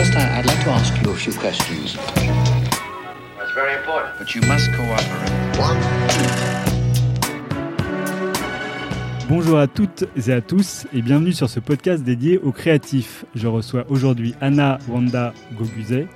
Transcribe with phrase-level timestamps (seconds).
[0.00, 1.94] First, I- I'd like to ask you a few questions.
[3.36, 4.16] That's very important.
[4.18, 5.36] But you must cooperate.
[9.28, 13.26] Bonjour à toutes et à tous et bienvenue sur ce podcast dédié aux créatifs.
[13.34, 16.08] Je reçois aujourd'hui Anna Wanda Goguzet,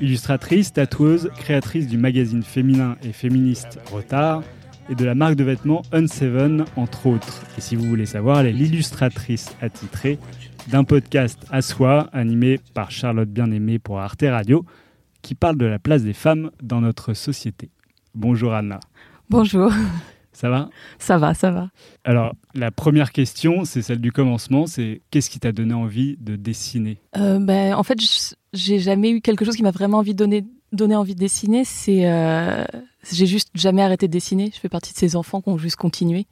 [0.00, 4.44] illustratrice, tatoueuse, créatrice du magazine féminin et féministe Retard
[4.88, 7.42] et de la marque de vêtements Unseven entre autres.
[7.58, 10.20] Et si vous voulez savoir, elle est l'illustratrice attitrée
[10.68, 14.64] d'un podcast à soi animé par Charlotte Bien-Aimée pour Arte Radio
[15.22, 17.70] qui parle de la place des femmes dans notre société.
[18.14, 18.78] Bonjour Anna,
[19.30, 19.70] Bonjour,
[20.32, 20.70] ça va?
[20.98, 21.68] Ça va, ça va.
[22.04, 26.36] Alors, la première question, c'est celle du commencement, c'est qu'est-ce qui t'a donné envie de
[26.36, 26.98] dessiner?
[27.16, 27.98] Euh, ben, en fait,
[28.52, 31.64] j'ai jamais eu quelque chose qui m'a vraiment envie de donner, donné envie de dessiner.
[31.64, 32.64] C'est, euh,
[33.10, 34.50] j'ai juste jamais arrêté de dessiner.
[34.54, 36.26] Je fais partie de ces enfants qui ont juste continué.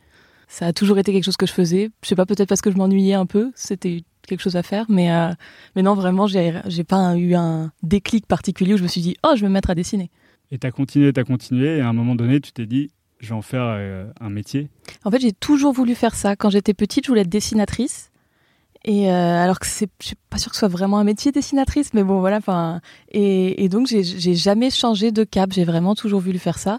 [0.49, 1.91] Ça a toujours été quelque chose que je faisais.
[2.03, 3.51] Je sais pas, peut-être parce que je m'ennuyais un peu.
[3.57, 5.33] C'était quelque chose à faire, mais euh,
[5.75, 9.33] mais non, vraiment, j'ai pas eu un déclic particulier où je me suis dit, oh,
[9.37, 10.11] je vais me mettre à dessiner.
[10.51, 13.35] Et t'as continué, t'as continué, et à un moment donné, tu t'es dit, je vais
[13.35, 14.69] en faire euh, un métier.
[15.05, 16.37] En fait, j'ai toujours voulu faire ça.
[16.37, 18.11] Quand j'étais petite, je voulais être dessinatrice.
[18.85, 21.33] Et euh, alors que c'est, je suis pas sûre que ce soit vraiment un métier
[21.33, 22.37] dessinatrice, mais bon voilà.
[22.37, 24.03] Enfin, et, et donc j'ai,
[24.35, 25.53] jamais changé de cap.
[25.53, 26.79] J'ai vraiment toujours voulu faire ça.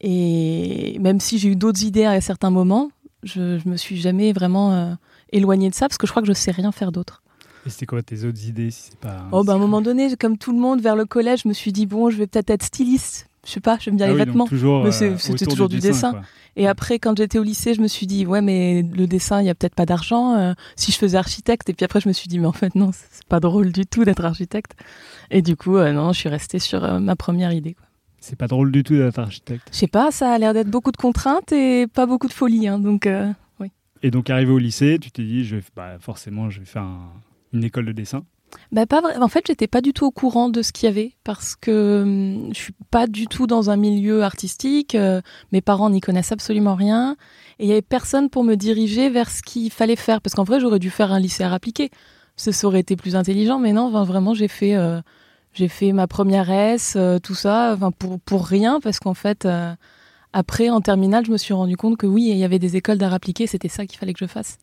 [0.00, 2.90] Et même si j'ai eu d'autres idées à certains moments,
[3.22, 4.96] je, je me suis jamais vraiment
[5.32, 7.22] éloignée de ça parce que je crois que je sais rien faire d'autre.
[7.66, 9.26] Et c'était quoi tes autres idées si c'est pas...
[9.32, 11.52] Oh, bah, à un moment donné, comme tout le monde, vers le collège, je me
[11.52, 13.28] suis dit bon, je vais peut-être être styliste.
[13.46, 14.46] Je sais pas, j'aime bien Ah les oui, vêtements.
[14.46, 16.20] toujours, Mais euh, c'était toujours du dessin.
[16.56, 19.46] Et après, quand j'étais au lycée, je me suis dit, ouais, mais le dessin, il
[19.46, 20.34] y a peut-être pas d'argent.
[20.36, 22.74] euh, si je faisais architecte, et puis après, je me suis dit, mais en fait,
[22.74, 24.72] non, c'est pas drôle du tout d'être architecte.
[25.30, 27.74] Et du coup, euh, non, je suis restée sur euh, ma première idée.
[27.74, 27.86] Quoi.
[28.20, 29.68] C'est pas drôle du tout d'être architecte.
[29.72, 32.66] Je sais pas, ça a l'air d'être beaucoup de contraintes et pas beaucoup de folie.
[32.66, 33.08] Hein, donc,
[34.02, 37.12] Et donc, arrivé au lycée, tu t'es dit, je bah, forcément, je vais faire un-
[37.52, 38.22] une école de dessin.
[38.72, 39.16] bah, pas vrai.
[39.18, 42.02] En fait, j'étais pas du tout au courant de ce qu'il y avait parce que
[42.02, 44.94] hum, je suis pas du tout dans un milieu artistique.
[44.94, 45.20] euh,
[45.52, 47.16] mes parents n'y connaissent absolument rien.
[47.58, 50.20] Et il y avait personne pour me diriger vers ce qu'il fallait faire.
[50.20, 51.90] Parce qu'en vrai, j'aurais dû faire un lycée à appliqué.
[52.36, 53.58] Ça ça aurait été plus intelligent.
[53.58, 55.00] Mais non, vraiment, j'ai fait, euh,
[55.68, 58.80] fait ma première S, euh, tout ça, pour, pour rien.
[58.80, 59.44] Parce qu'en fait,
[60.32, 62.98] après, en terminale, je me suis rendu compte que oui, il y avait des écoles
[62.98, 63.46] d'art appliqué.
[63.46, 64.58] C'était ça qu'il fallait que je fasse.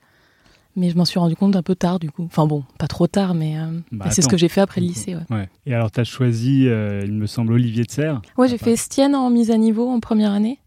[0.78, 2.24] Mais je m'en suis rendu compte un peu tard, du coup.
[2.26, 4.88] Enfin bon, pas trop tard, mais euh, Bah, c'est ce que j'ai fait après le
[4.88, 5.16] lycée.
[5.16, 5.50] Ouais, Ouais.
[5.66, 8.22] Et alors, t'as choisi, euh, il me semble, Olivier de Serre.
[8.38, 10.60] ouais j'ai Ah, fait Estienne en mise à niveau en première année.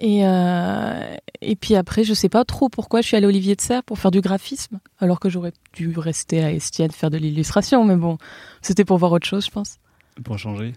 [0.00, 3.56] Et, euh, et puis après, je sais pas trop pourquoi je suis allée à Olivier
[3.56, 7.16] de Serre pour faire du graphisme, alors que j'aurais dû rester à Estienne faire de
[7.16, 7.84] l'illustration.
[7.84, 8.18] Mais bon,
[8.62, 9.78] c'était pour voir autre chose, je pense.
[10.22, 10.72] pour changer.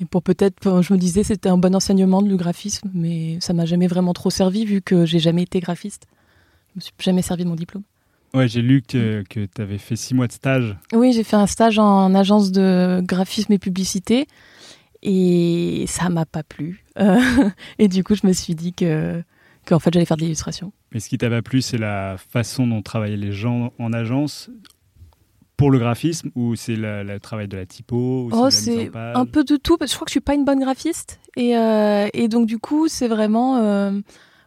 [0.00, 3.52] Et pour peut-être, je me disais, c'était un bon enseignement de le graphisme, mais ça
[3.52, 6.06] m'a jamais vraiment trop servi vu que j'ai jamais été graphiste.
[6.70, 7.84] Je me suis jamais servi de mon diplôme.
[8.34, 10.76] Ouais, j'ai lu que, que t'avais fait six mois de stage.
[10.92, 14.26] Oui, j'ai fait un stage en agence de graphisme et publicité
[15.04, 16.84] et ça m'a pas plu.
[16.98, 17.20] Euh,
[17.78, 19.22] et du coup, je me suis dit que
[19.66, 20.72] qu'en fait, j'allais faire de l'illustration.
[20.92, 24.50] Mais ce qui t'a pas plu, c'est la façon dont travaillaient les gens en agence
[25.56, 29.16] pour le graphisme ou c'est le, le travail de la typo ou Oh, c'est page
[29.16, 29.76] un peu de tout.
[29.76, 32.46] Parce que je crois que je suis pas une bonne graphiste et euh, et donc
[32.46, 33.92] du coup, c'est vraiment euh,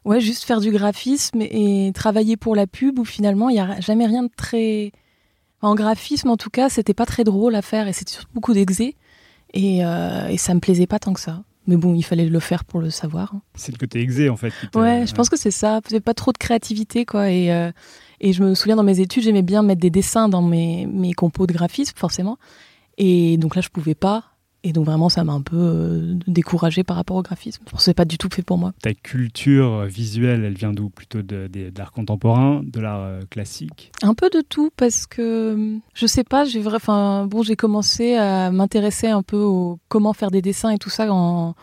[0.05, 3.79] ouais juste faire du graphisme et, travailler pour la pub où finalement il y a
[3.79, 4.91] jamais rien de très
[5.61, 8.53] en graphisme en tout cas, c'était pas très drôle à faire et c'était surtout beaucoup
[8.53, 8.95] d'exé
[9.53, 11.43] et, euh, et ça me plaisait pas tant que ça.
[11.67, 13.33] Mais bon, il fallait le faire pour le savoir.
[13.35, 13.41] hein.
[13.55, 14.53] C'est le côté exé en fait.
[14.73, 15.81] Ouais, je pense que c'est ça.
[15.89, 17.29] J'avais pas trop de créativité, quoi.
[17.29, 17.71] Et, euh,
[18.21, 21.13] et je me souviens dans mes études, j'aimais bien mettre des dessins dans mes, mes
[21.13, 22.37] compos de graphisme, forcément.
[22.97, 24.23] Et donc là, je pouvais pas.
[24.63, 27.63] Et donc vraiment, ça m'a un peu euh, découragée par rapport au graphisme.
[27.77, 28.73] C'est pas du tout fait pour moi.
[28.81, 30.89] Ta culture visuelle, elle vient d'où?
[30.89, 33.91] Plutôt de, de- de l'art contemporain, de l'art euh, classique?
[34.01, 38.51] Un peu de tout parce que je sais pas, j'ai enfin bon, j'ai commencé à
[38.51, 41.53] m'intéresser un peu au comment faire des dessins et tout ça en-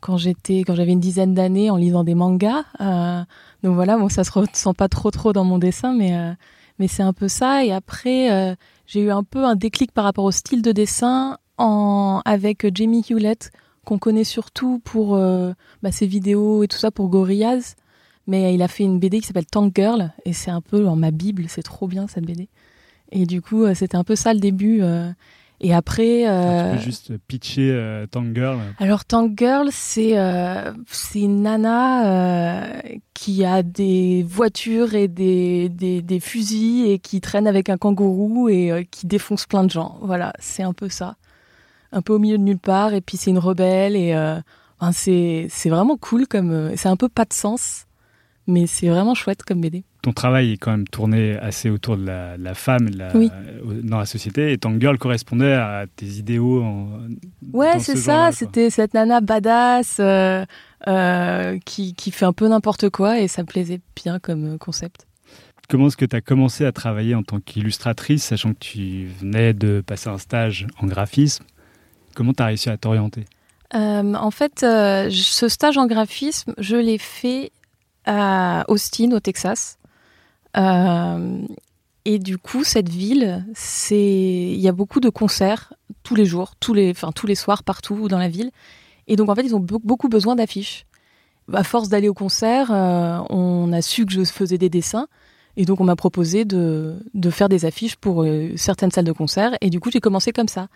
[0.00, 2.64] quand j'étais, quand j'avais une dizaine d'années en lisant des mangas.
[2.80, 3.22] Euh,
[3.62, 6.32] donc voilà, bon, ça se ressent pas trop trop dans mon dessin, mais euh,
[6.80, 7.64] mais c'est un peu ça.
[7.64, 8.54] Et après, euh,
[8.86, 13.04] j'ai eu un peu un déclic par rapport au style de dessin en avec Jamie
[13.08, 13.50] Hewlett
[13.84, 15.52] qu'on connaît surtout pour euh,
[15.82, 17.74] bah, ses vidéos et tout ça pour Gorillaz.
[18.28, 20.94] Mais il a fait une BD qui s'appelle Tank Girl et c'est un peu dans
[20.96, 22.48] ma bible, c'est trop bien cette BD.
[23.10, 24.82] Et du coup, euh, c'était un peu ça le début.
[24.82, 25.10] euh.
[25.64, 26.24] Et après,
[26.72, 30.72] Tu peux juste pitcher euh, Tank Girl alors Tank Girl, c'est euh,
[31.14, 32.80] une nana euh,
[33.14, 38.48] qui a des voitures et des, des, des fusils et qui traîne avec un kangourou
[38.48, 39.98] et qui défonce plein de gens.
[40.02, 41.14] Voilà, c'est un peu ça.
[41.92, 44.40] Un peu au milieu de nulle part et puis c'est une rebelle et euh,
[44.80, 47.86] enfin, c'est c'est vraiment cool comme euh, c'est un peu pas de sens
[48.46, 49.84] mais c'est vraiment chouette comme BD.
[50.02, 54.52] ton travail est quand même tourné assez autour de la, femme dans la société.
[54.52, 56.62] Et Tank Girl correspondait à tes idéaux.
[56.62, 56.88] En,
[57.52, 58.32] ouais, c'est ça.
[58.32, 60.44] C'était cette nana badass euh,
[60.88, 65.06] euh, qui, qui, fait un peu n'importe quoi et ça me plaisait bien comme concept.
[65.68, 69.54] Comment est-ce que tu as commencé à travailler en tant qu'illustratrice, sachant que tu venais
[69.54, 71.44] de passer un stage en graphisme?
[72.14, 73.24] Comment tu as réussi à t'orienter?
[73.74, 77.52] Euh, En fait, ce stage en graphisme, je l'ai fait
[78.06, 79.78] à Austin, au Texas.
[80.56, 81.38] Euh,
[82.04, 85.72] et du coup, cette ville, c'est il y a beaucoup de concerts
[86.02, 88.50] tous les jours, tous les, enfin tous les soirs partout dans la ville.
[89.06, 90.86] Et donc en fait, ils ont beaucoup besoin d'affiches.
[91.52, 95.06] À force d'aller au concert, euh, on a su que je faisais des dessins.
[95.56, 99.12] Et donc on m'a proposé de, de, faire des affiches pour euh, certaines salles de
[99.12, 99.52] concert.
[99.60, 100.68] Et du coup, j'ai commencé comme ça.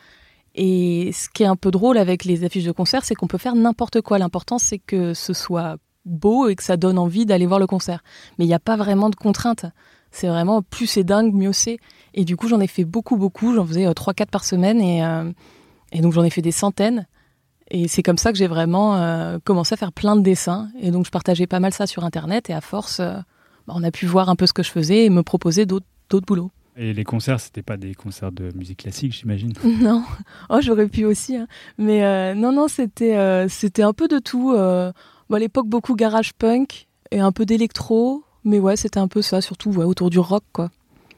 [0.57, 3.39] Et ce qui est un peu drôle avec les affiches de concert, c'est qu'on peut
[3.39, 4.19] faire n'importe quoi.
[4.19, 5.77] L'important, c'est que ce soit
[6.07, 8.03] beau et que ça donne envie d'aller voir le concert.
[8.39, 9.67] Mais il n'y a pas vraiment de contraintes.
[10.11, 11.79] C'est vraiment plus c'est dingue, mieux c'est.
[12.15, 13.55] Et du coup, j'en ai fait beaucoup, beaucoup.
[13.55, 15.31] J'en faisais 3-4 euh, par semaine et, euh,
[15.93, 17.07] et donc j'en ai fait des centaines.
[17.71, 20.71] Et c'est comme ça que j'ai vraiment euh, commencé à faire plein de dessins.
[20.81, 23.91] Et donc je partageais pas mal ça sur Internet et à force, bah, on a
[23.91, 25.85] pu voir un peu ce que je faisais et me proposer d'autres
[26.27, 26.51] boulots.
[26.79, 30.05] Et les concerts, c'était pas des concerts de musique classique, j'imagine Non.
[30.51, 31.37] Oh, j'aurais pu aussi.
[31.37, 31.47] Hein.
[31.79, 34.93] Mais non, non, c'était c'était un peu de tout à
[35.39, 38.25] l'époque, beaucoup garage punk et un peu d'électro.
[38.45, 40.71] Mais ouais, c'était un peu ça, surtout autour du rock, quoi.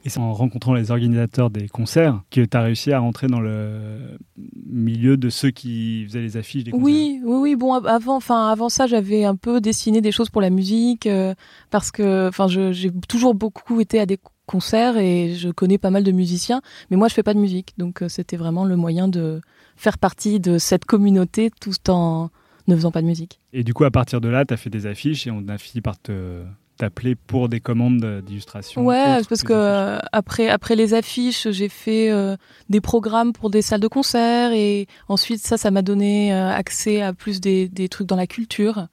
[0.05, 3.41] Et c'est en rencontrant les organisateurs des concerts que tu as réussi à rentrer dans
[3.41, 4.17] le
[4.65, 6.85] milieu de ceux qui faisaient les affiches des concerts.
[6.85, 7.55] Oui, oui, oui.
[7.55, 11.35] Bon, avant, enfin, avant ça, j'avais un peu dessiné des choses pour la musique euh,
[11.69, 14.17] parce que, enfin, j'ai toujours beaucoup été à des
[14.49, 16.61] concerts et je connais pas mal de musiciens.
[16.89, 19.41] Mais moi, je fais pas de musique, donc euh, c'était vraiment le moyen de
[19.77, 22.29] faire partie de cette communauté tout en
[22.67, 23.39] ne faisant pas de musique.
[23.53, 25.57] Et du coup, à partir de là, tu as fait des affiches et on a
[25.57, 26.43] fini par te
[26.79, 32.09] t'appeler pour des commandes d'illustration Ouais, parce que euh, après, après les affiches, j'ai fait
[32.09, 32.37] euh,
[32.69, 37.01] des programmes pour des salles de concert et ensuite ça, ça m'a donné euh, accès
[37.01, 38.87] à plus des, des, trucs dans la culture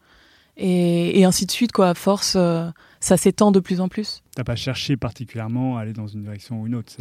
[0.57, 1.91] et, et, ainsi de suite, quoi.
[1.91, 2.37] À force,
[3.01, 4.23] ça s'étend de plus en plus.
[4.37, 6.93] T'as pas cherché particulièrement à aller dans une direction ou une autre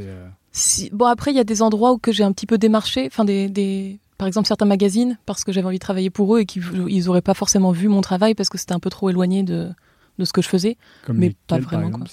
[0.52, 3.06] si, Bon, après, il y a des endroits où que j'ai un petit peu démarché,
[3.08, 6.40] enfin des, des par exemple certains magazines parce que j'avais envie de travailler pour eux
[6.40, 9.44] et qu'ils n'auraient pas forcément vu mon travail parce que c'était un peu trop éloigné
[9.44, 9.70] de,
[10.18, 10.78] de ce que je faisais.
[11.10, 11.92] mais pas vraiment.
[11.92, 12.08] quoi.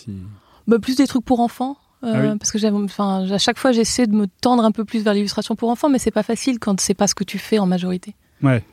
[0.67, 1.77] Bah, plus des trucs pour enfants.
[2.05, 4.85] Euh, ah parce que j'aime, enfin, à chaque fois j'essaie de me tendre un peu
[4.85, 7.39] plus vers l'illustration pour enfants, mais c'est pas facile quand c'est pas ce que tu
[7.39, 8.17] fais en majorité.
[8.43, 8.65] Ouais,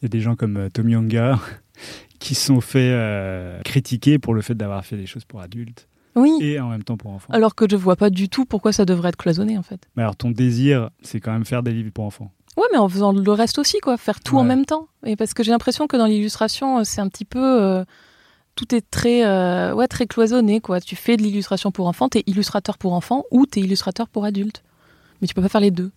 [0.00, 1.34] il y a des gens comme euh, Tommy Younger
[2.20, 5.88] qui sont fait euh, critiquer pour le fait d'avoir fait des choses pour adultes.
[6.16, 6.38] Oui.
[6.40, 7.32] Et en même temps pour enfants.
[7.32, 9.80] Alors que je vois pas du tout pourquoi ça devrait être cloisonné en fait.
[9.96, 12.32] Mais alors ton désir, c'est quand même faire des livres pour enfants.
[12.56, 14.88] Ouais, mais en faisant le reste aussi, quoi, faire tout en même temps.
[15.06, 17.84] Et parce que j'ai l'impression que dans l'illustration, euh, c'est un petit peu, euh,
[18.56, 20.80] tout est très, euh, ouais, très cloisonné, quoi.
[20.80, 24.64] Tu fais de l'illustration pour enfants, t'es illustrateur pour enfants ou t'es illustrateur pour adultes,
[25.20, 25.92] mais tu peux pas faire les deux.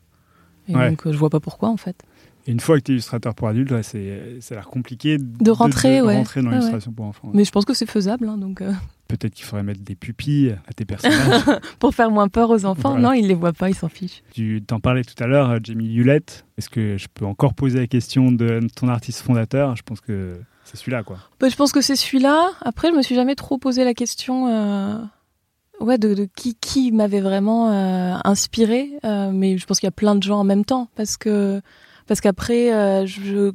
[0.69, 2.01] Et donc, je vois pas pourquoi, en fait.
[2.45, 5.51] Et une fois que tu es illustrateur pour adultes, c'est, ça a l'air compliqué de,
[5.51, 6.18] rentrer, de, ouais.
[6.18, 7.31] rentrer dans l'illustration pour enfants.
[7.34, 8.62] Mais je pense que c'est faisable, hein, donc.
[9.07, 11.44] Peut-être qu'il faudrait mettre des pupilles à tes personnages.
[11.80, 12.98] pour faire moins peur aux enfants.
[12.98, 14.24] Non, ils les voient pas, ils s'en fichent.
[14.34, 16.45] Tu t'en parlais tout à l'heure, euh, Jamie Hewlett.
[16.57, 19.75] Est-ce que je peux encore poser la question de ton artiste fondateur?
[19.75, 21.18] Je pense que c'est celui-là, quoi.
[21.40, 22.51] Bah, je pense que c'est celui-là.
[22.62, 24.48] Après, je me suis jamais trop posé la question.
[24.48, 24.98] Euh,
[25.80, 30.16] ouais, de, qui, qui m'avait vraiment euh, inspiré, mais je pense qu'il y a plein
[30.16, 31.62] de gens en même temps, parce que
[32.07, 33.06] parce qu'après, euh,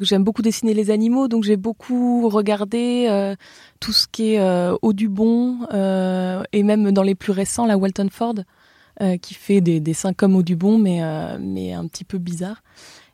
[0.01, 3.35] j'aime beaucoup dessiner les animaux, donc j'ai beaucoup regardé euh,
[3.81, 8.09] tout ce qui est euh, Audubon, euh, et même dans les plus récents, la Walton
[8.11, 8.35] Ford,
[9.23, 11.01] qui fait des dessins comme Audubon, mais,
[11.39, 12.65] mais un petit peu bizarre.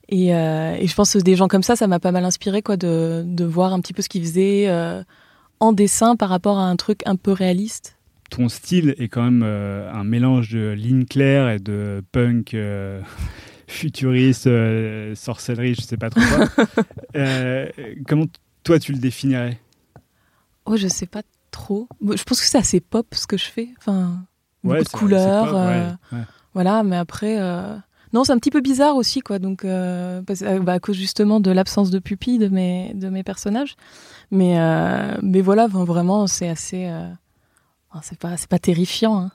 [0.09, 2.79] Et, et, je pense que des gens comme ça, ça m'a pas mal inspiré quoi,
[2.79, 4.67] de, de voir un petit peu ce qu'ils faisaient
[5.61, 7.99] en dessin par rapport à un truc un peu réaliste
[8.31, 12.57] ton style est quand même un mélange de ligne claire et de punk
[13.67, 16.67] futuriste, euh, sorcellerie, je sais pas trop quoi.
[17.17, 17.69] Euh,
[18.09, 18.25] comment
[18.65, 19.61] toi tu le définirais?
[20.65, 21.89] Oh, je sais pas trop.
[22.01, 23.69] Je pense que c'est assez pop ce que je fais.
[23.79, 24.25] Enfin,
[24.65, 25.55] beaucoup de couleurs.
[25.57, 25.91] Euh,
[26.55, 27.39] voilà, mais après.
[28.13, 29.39] Non, c'est un petit peu bizarre aussi, quoi.
[29.39, 33.77] Donc, bah, à cause justement de l'absence de pupilles de mes, de mes personnages.
[34.33, 34.59] Mais,
[35.23, 36.91] mais voilà, vraiment, c'est assez.
[38.03, 39.21] c'est pas, pas terrifiant.
[39.21, 39.31] Hein.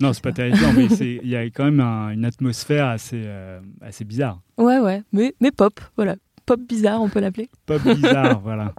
[0.00, 4.04] Non, c'est pas terrifiant, mais il y a quand même une atmosphère assez, euh, assez
[4.04, 4.40] bizarre.
[4.56, 6.16] Ouais, ouais, mais, mais pop, voilà.
[6.46, 7.48] Pop bizarre, on peut l'appeler.
[7.66, 8.74] Pop bizarre, voilà.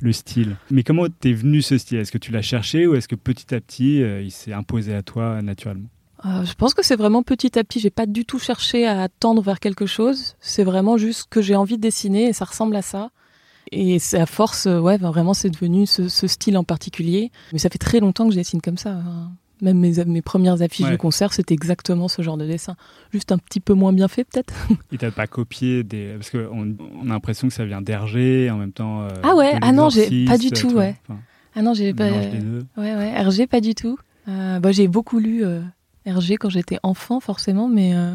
[0.00, 0.56] Le style.
[0.70, 1.98] Mais comment t'es venu ce style?
[1.98, 4.94] Est-ce que tu l'as cherché ou est-ce que petit à petit, euh, il s'est imposé
[4.94, 5.88] à toi naturellement?
[6.24, 7.80] Euh, Je pense que c'est vraiment petit à petit.
[7.80, 10.36] J'ai pas du tout cherché à tendre vers quelque chose.
[10.40, 13.10] C'est vraiment juste que j'ai envie de dessiner et ça ressemble à ça.
[13.72, 17.32] et à force, ouais, vraiment, c'est devenu ce, ce style en particulier.
[17.52, 18.90] Mais ça fait très longtemps que je dessine comme ça.
[18.92, 19.32] hein.
[19.60, 20.92] Même mes, mes premières affiches Ouais.
[20.92, 22.76] de concert, c'était exactement ce genre de dessin.
[23.12, 24.54] Juste un petit peu moins bien fait, peut-être?
[24.92, 26.14] Et t'as pas copié des.
[26.16, 29.02] Parce qu'on on a l'impression que ça vient d'Hergé, en même temps.
[29.02, 30.94] euh, Ah ouais, ah non, j'ai- pas du tout, ouais.
[31.08, 31.18] Enfin,
[31.56, 32.08] Ah non, j'ai pas.
[32.10, 32.64] des deux.
[32.76, 33.98] Ouais, ouais, RG, pas du tout.
[34.28, 35.60] Euh, bah, j'ai beaucoup lu euh,
[36.06, 38.14] RG quand j'étais enfant, forcément, mais, euh,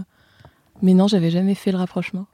[0.82, 2.28] mais non, j'avais jamais fait le rapprochement.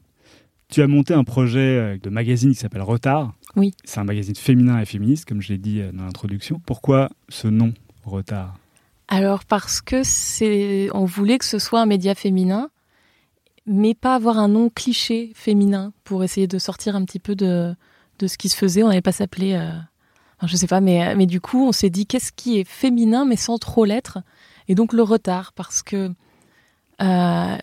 [0.69, 3.33] Tu as monté un projet euh, de magazine qui s'appelle Retard.
[3.55, 3.73] Oui.
[3.85, 6.61] C'est un magazine féminin et féministe, comme je l'ai dit euh, dans l'introduction.
[6.63, 7.73] Pourquoi ce nom,
[8.03, 8.55] Retard?
[9.11, 10.89] Alors, parce que c'est.
[10.93, 12.69] On voulait que ce soit un média féminin,
[13.65, 17.75] mais pas avoir un nom cliché féminin pour essayer de sortir un petit peu de,
[18.19, 18.83] de ce qui se faisait.
[18.83, 19.53] On n'allait pas s'appeler.
[19.53, 19.71] euh,
[20.37, 23.25] enfin, je sais pas, mais, mais du coup, on s'est dit qu'est-ce qui est féminin,
[23.25, 24.19] mais sans trop l'être?
[24.67, 26.11] Et donc, le retard, parce que.
[27.01, 27.57] euh,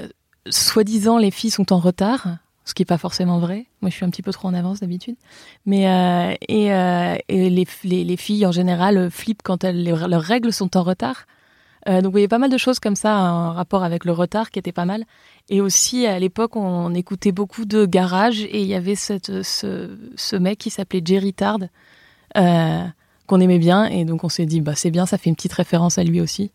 [0.49, 2.29] Soi-disant, les filles sont en retard,
[2.65, 3.67] ce qui n'est pas forcément vrai.
[3.81, 5.17] Moi, je suis un petit peu trop en avance d'habitude.
[5.65, 9.91] Mais euh, et, euh, et les, les, les filles en général flippent quand elles, les-
[10.09, 11.27] leurs règles sont en retard.
[11.89, 14.13] Euh, donc il y avait pas mal de choses comme ça en rapport avec le
[14.13, 15.05] retard qui était pas mal.
[15.49, 19.97] Et aussi à l'époque on écoutait beaucoup de garage et il y avait cette, ce,
[20.17, 21.59] ce mec qui s'appelait Jerry Tard
[22.37, 22.85] euh,
[23.27, 25.53] qu'on aimait bien et donc on s'est dit bah c'est bien ça fait une petite
[25.53, 26.51] référence à lui aussi.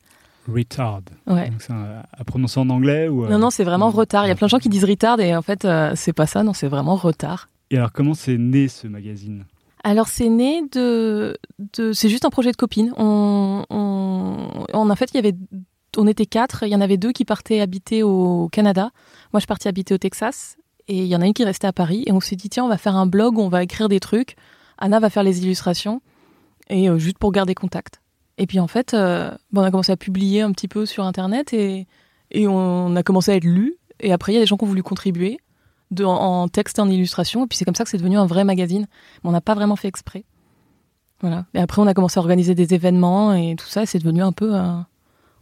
[0.52, 1.02] Retard.
[1.28, 1.50] Ouais.
[1.50, 3.96] Donc c'est un- à prononcer en anglais ou, euh, Non non c'est vraiment non.
[3.98, 4.26] retard.
[4.26, 6.26] Il y a plein de gens qui disent retard et en fait euh, c'est pas
[6.28, 7.48] ça non c'est vraiment retard.
[7.70, 9.46] Et alors, comment c'est né ce magazine?
[9.84, 11.38] Alors c'est né de,
[11.74, 12.94] de c'est juste un projet de copine.
[12.98, 14.38] On, on,
[14.74, 15.36] on- en fait il y avait
[15.98, 18.92] on était quatre, il y en avait deux qui partaient habiter au Canada.
[19.34, 20.58] Moi je partais habiter au Texas
[20.88, 22.64] et il y en a une qui restait à Paris et on s'est dit tiens
[22.64, 24.36] on va faire un blog on va écrire des trucs.
[24.78, 26.02] Anna va faire les illustrations
[26.70, 28.02] et euh, juste pour garder contact.
[28.38, 31.04] Et puis en fait euh, bon, on a commencé à publier un petit peu sur
[31.06, 31.88] internet et
[32.32, 34.64] et on a commencé à être lu et après il y a des gens qui
[34.64, 35.40] ont voulu contribuer
[35.92, 38.26] de, en, texte et en illustration et puis c'est comme ça que c'est devenu un
[38.26, 38.88] vrai magazine
[39.24, 40.24] mais on n'a pas vraiment fait exprès.
[41.22, 41.46] Voilà.
[41.54, 44.24] Et après, on a commencé à organiser des événements et tout ça, et c'est devenu
[44.24, 44.88] un peu un,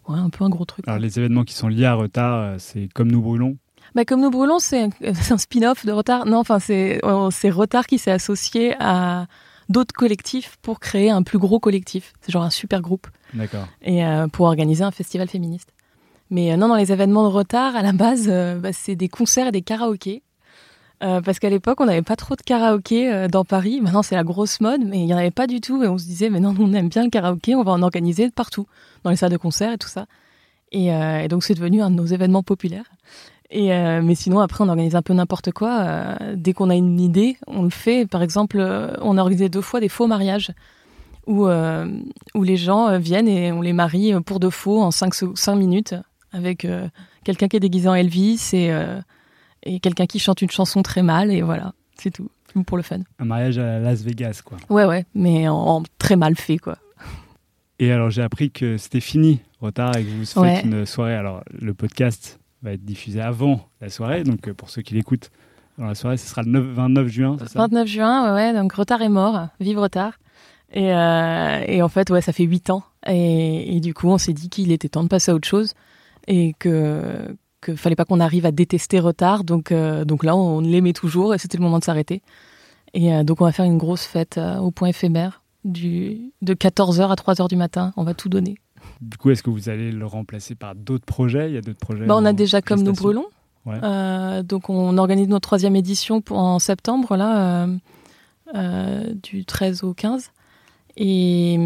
[0.10, 0.86] ouais, un peu un gros truc.
[0.86, 3.56] Alors, les événements qui sont liés à Retard, euh, c'est Comme nous brûlons.
[3.96, 4.89] Bah, comme nous brûlons, c'est un,
[5.29, 6.25] un spin-off de Retard.
[6.25, 9.27] Non, enfin, c'est euh, c'est Retard qui s'est associé à
[9.70, 12.13] d'autres collectifs pour créer un plus gros collectif.
[12.22, 13.68] C'est genre un super groupe D'accord.
[13.82, 15.74] et euh, pour organiser un festival féministe.
[16.29, 19.10] Mais euh, non, dans les événements de retard, à la base, euh, bah, c'est des
[19.10, 20.24] concerts et des karaokés.
[21.01, 23.79] Euh, parce qu'à l'époque, on n'avait pas trop de karaoké euh, dans Paris.
[23.82, 25.82] Maintenant, c'est la grosse mode, mais il n'y en avait pas du tout.
[25.84, 28.29] Et on se disait, mais non, on aime bien le karaoké, on va en organiser
[28.32, 28.68] partout,
[29.03, 30.08] dans les salles de concert et tout ça.
[30.72, 32.91] Et, euh, et donc, c'est devenu un de nos événements populaires.
[33.51, 35.79] Et euh, mais sinon, après, on organise un peu n'importe quoi.
[35.79, 38.06] Euh, dès qu'on a une idée, on le fait.
[38.06, 38.60] Par exemple,
[39.01, 40.51] on a organisé deux fois des faux mariages
[41.25, 45.94] où, où les gens viennent et on les marie pour de faux en 5 minutes
[46.32, 46.65] avec
[47.24, 48.72] quelqu'un qui est déguisé en Elvis et,
[49.63, 51.31] et quelqu'un qui chante une chanson très mal.
[51.31, 52.29] Et voilà, c'est tout.
[52.65, 52.99] Pour le fun.
[53.19, 54.57] Un mariage à Las Vegas, quoi.
[54.69, 56.77] Ouais, ouais, mais en, en très mal fait, quoi.
[57.77, 60.61] Et alors, j'ai appris que c'était fini, Retard, et que vous faites Ouais.
[60.63, 61.13] une soirée.
[61.15, 64.23] Alors, le podcast va être diffusé avant la soirée.
[64.23, 65.29] Donc, euh, pour ceux qui l'écoutent
[65.77, 67.59] dans la soirée, ce sera le 9 29 juin, c'est ça?
[67.59, 70.13] 29 juin, ouais, ouais, donc retard est mort, vive retard.
[70.73, 72.83] Et, euh, et en fait, ouais, ça fait 8 ans.
[73.07, 75.73] Et, et du coup, on s'est dit qu'il était temps de passer à autre chose
[76.27, 79.43] et que que fallait pas qu'on arrive à détester retard.
[79.43, 82.21] Donc, euh, donc là, on l'aimait toujours et c'était le moment de s'arrêter.
[82.93, 86.53] Et euh, donc, on va faire une grosse fête euh, au point éphémère du, de
[86.53, 87.93] 14h à 3h du matin.
[87.97, 88.55] On va tout donner.
[89.01, 91.49] Du coup, est-ce que vous allez le remplacer par d'autres projets?
[91.49, 93.25] Il y a d'autres projets Bah, on a déjà comme nous brûlons.
[93.65, 93.79] Ouais.
[94.43, 97.67] Donc on organise notre troisième édition pour, en septembre, là,
[99.21, 100.31] du 13 au 15.
[100.95, 101.57] Et,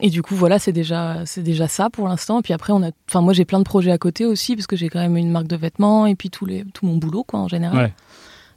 [0.00, 2.40] et du coup, voilà, c'est déjà, c'est déjà ça pour l'instant.
[2.40, 4.66] Et puis après, on a, enfin, moi, j'ai plein de projets à côté aussi, parce
[4.66, 7.22] que j'ai quand même une marque de vêtements et puis tous les, tout mon boulot,
[7.22, 7.76] quoi, en général.
[7.76, 7.92] Ouais.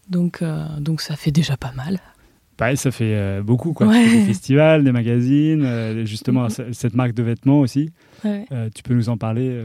[0.09, 1.99] Donc, euh, donc ça fait déjà pas mal.
[2.55, 3.85] Pareil, ça fait euh, beaucoup, quoi.
[3.85, 4.03] Ouais.
[4.03, 7.91] Des festivals, des magazines, euh, justement, cette marque de vêtements aussi.
[8.23, 8.47] Ouais.
[8.73, 9.63] Tu peux nous en parler,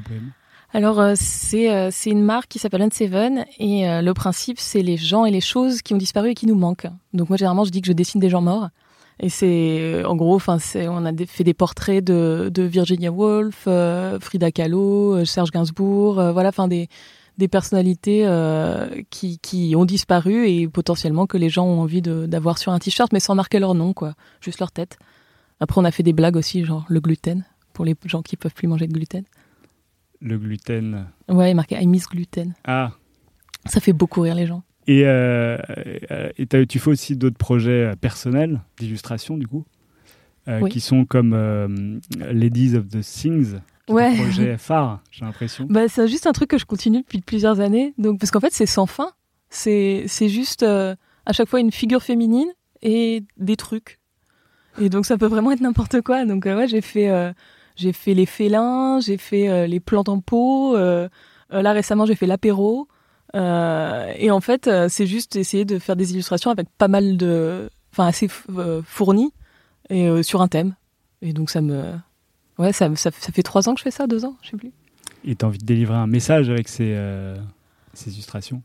[0.74, 5.30] Alors, c'est c'est une marque qui s'appelle Unseven et le principe, c'est les gens et
[5.30, 6.88] les choses qui ont disparu et qui nous manquent.
[7.14, 8.68] Donc, moi, généralement, je dis que je dessine des gens morts.
[9.24, 13.12] Et c'est, euh, en gros, enfin, c'est, on a fait des portraits de, de Virginia
[13.12, 16.88] Woolf, euh, Frida Kahlo, euh, Serge Gainsbourg, euh, voilà, enfin, des,
[17.38, 22.58] des personnalités euh, qui, qui ont disparu et potentiellement que les gens ont envie d'avoir
[22.58, 24.98] sur un t-shirt, mais sans marquer leur nom, quoi, juste leur tête.
[25.60, 28.54] Après, on a fait des blagues aussi, genre le gluten, pour les gens qui peuvent
[28.54, 29.22] plus manger de gluten.
[30.20, 31.06] Le gluten.
[31.28, 32.54] Ouais, marqué I miss gluten.
[32.64, 32.90] Ah,
[33.66, 34.64] Ça fait beaucoup rire les gens.
[34.86, 35.58] Et, euh,
[36.10, 39.64] euh, et tu fais aussi d'autres projets euh, personnels d'illustration, du coup,
[40.48, 40.70] euh, Oui.
[40.70, 41.68] qui sont comme euh,
[42.18, 43.54] Ladies of the Things,
[43.88, 44.06] Ouais.
[44.06, 45.66] un projet phare, j'ai l'impression.
[45.68, 47.94] Bah, c'est juste un truc que je continue depuis plusieurs années.
[47.98, 49.12] Donc, parce qu'en fait, c'est sans fin.
[49.50, 52.48] C'est, c'est juste à chaque fois une figure féminine
[52.80, 53.98] et des trucs.
[54.80, 56.24] Et donc ça peut vraiment être n'importe quoi.
[56.24, 57.10] Donc ouais, j'ai fait
[57.76, 60.74] j'ai fait les félins, j'ai fait les plantes en pot.
[60.74, 62.88] là récemment, j'ai fait l'apéro.
[63.34, 68.06] Et en fait, c'est juste essayer de faire des illustrations avec pas mal de, enfin
[68.06, 68.28] assez
[68.84, 69.32] fournies
[69.90, 70.74] et sur un thème.
[71.22, 71.82] Et donc ça me,
[72.58, 74.56] ouais, ça, ça, ça fait trois ans que je fais ça, deux ans, je sais
[74.56, 74.72] plus.
[75.24, 77.36] Et tu as envie de délivrer un message avec ces, euh,
[77.94, 78.60] ces illustrations?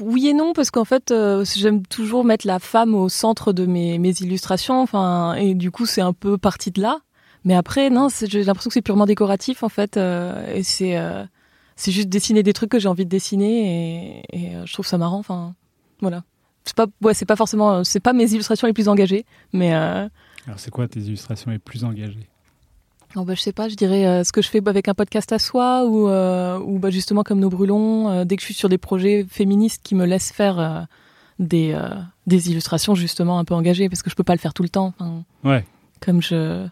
[0.00, 3.66] Oui et non, parce qu'en fait, euh, j'aime toujours mettre la femme au centre de
[3.66, 7.00] mes, mes illustrations, enfin, et du coup, c'est un peu parti de là.
[7.44, 10.96] Mais après, non, j'ai l'impression que c'est purement décoratif, en fait, euh, et c'est
[11.76, 14.98] c'est juste dessiner des trucs que j'ai envie de dessiner, et, et je trouve ça
[14.98, 15.54] marrant, enfin,
[16.00, 16.24] voilà.
[16.64, 19.72] C'est pas, ouais, c'est pas forcément, c'est pas mes illustrations les plus engagées, mais.
[19.72, 20.10] Alors,
[20.58, 22.28] c'est quoi tes illustrations les plus engagées?
[23.14, 25.32] Non, bah, je sais pas, je dirais euh, ce que je fais avec un podcast
[25.32, 28.54] à soi ou, euh, ou bah, justement comme nos brûlons, euh, dès que je suis
[28.54, 30.86] sur des projets féministes qui me laissent faire
[31.38, 31.78] des,
[32.26, 34.68] des illustrations justement un peu engagées parce que je peux pas le faire tout le
[34.68, 34.92] temps.
[35.44, 35.64] ouais.
[36.00, 36.66] Comme je,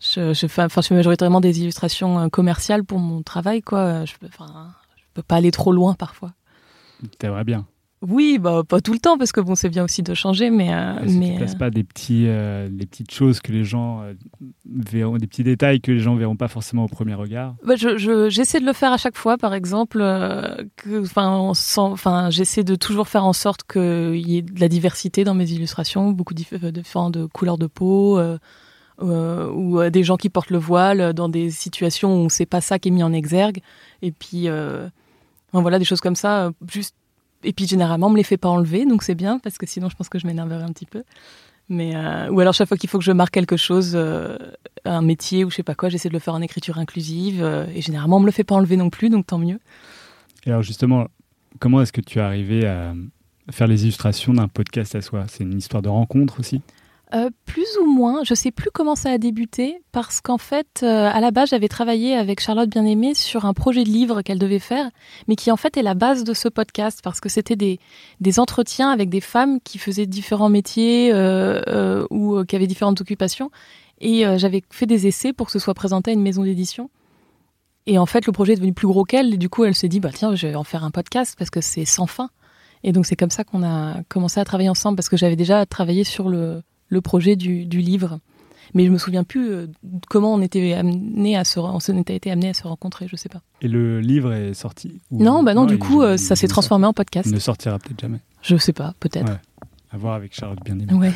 [0.00, 4.04] je, je, fais, enfin, je fais majoritairement des illustrations commerciales pour mon travail, quoi.
[4.04, 6.32] Je, enfin, je peux pas aller trop loin parfois.
[7.18, 7.66] T'aimerais bien.
[8.00, 10.72] Oui, bah pas tout le temps parce que bon, c'est bien aussi de changer, mais
[10.72, 14.12] euh, mais tu places pas des petits, euh, des petites choses que les gens euh,
[14.66, 17.56] verront, des petits détails que les gens verront pas forcément au premier regard?
[17.64, 20.00] Bah, je, j'essaie de le faire à chaque fois, par exemple,
[21.02, 25.34] enfin, enfin, j'essaie de toujours faire en sorte qu'il y ait de la diversité dans
[25.34, 28.20] mes illustrations, beaucoup de différentes de couleurs de peau.
[29.00, 32.88] Ou des gens qui portent le voile dans des situations où c'est pas ça qui
[32.88, 33.60] est mis en exergue
[34.02, 34.48] et puis
[35.52, 36.50] voilà des choses comme ça
[37.44, 39.88] et puis généralement, on me les fait pas enlever, donc c'est bien parce que sinon,
[39.88, 41.04] je pense que je m'énerverais un petit peu.
[41.68, 44.38] Mais euh, ou alors chaque fois qu'il faut que je marque quelque chose, euh,
[44.84, 47.42] un métier ou je sais pas quoi, j'essaie de le faire en écriture inclusive.
[47.42, 49.60] Euh, et généralement, on me le fait pas enlever non plus, donc tant mieux.
[50.46, 51.08] Et alors justement,
[51.58, 52.94] comment est-ce que tu es arrivé à
[53.50, 55.26] faire les illustrations d'un podcast à soi?
[55.28, 56.62] C'est une histoire de rencontre aussi?
[57.14, 61.10] Euh, plus ou moins, je sais plus comment ça a débuté parce qu'en fait, euh,
[61.10, 64.58] à la base, j'avais travaillé avec Charlotte Bien-Aimée sur un projet de livre qu'elle devait
[64.58, 64.90] faire,
[65.26, 67.80] mais qui en fait est la base de ce podcast parce que c'était des,
[68.20, 73.50] des entretiens avec des femmes qui faisaient différents métiers euh, ou qui avaient différentes occupations.
[74.00, 76.88] Et j'avais fait des essais pour que ce soit présenté à une maison d'édition.
[77.86, 79.34] Et en fait, le projet est devenu plus gros qu'elle.
[79.34, 81.50] Et du coup, elle s'est dit, bah tiens, je vais en faire un podcast parce
[81.50, 82.30] que c'est sans fin.
[82.84, 85.66] Et donc, c'est comme ça qu'on a commencé à travailler ensemble parce que j'avais déjà
[85.66, 88.20] travaillé sur le, le projet du, livre.
[88.74, 89.66] Mais je me souviens plus euh,
[90.10, 93.40] comment on était amené à se, on été amené à se rencontrer, je sais pas.
[93.62, 96.92] Et le livre est sorti Non, bah non, du coup, euh, ça s'est transformé en
[96.92, 97.28] podcast.
[97.30, 98.20] Il ne sortira peut-être jamais.
[98.42, 99.32] Je sais pas, peut-être.
[99.32, 99.40] Ouais.
[99.90, 100.76] À voir avec Charlotte bien.
[100.94, 101.12] Ouais.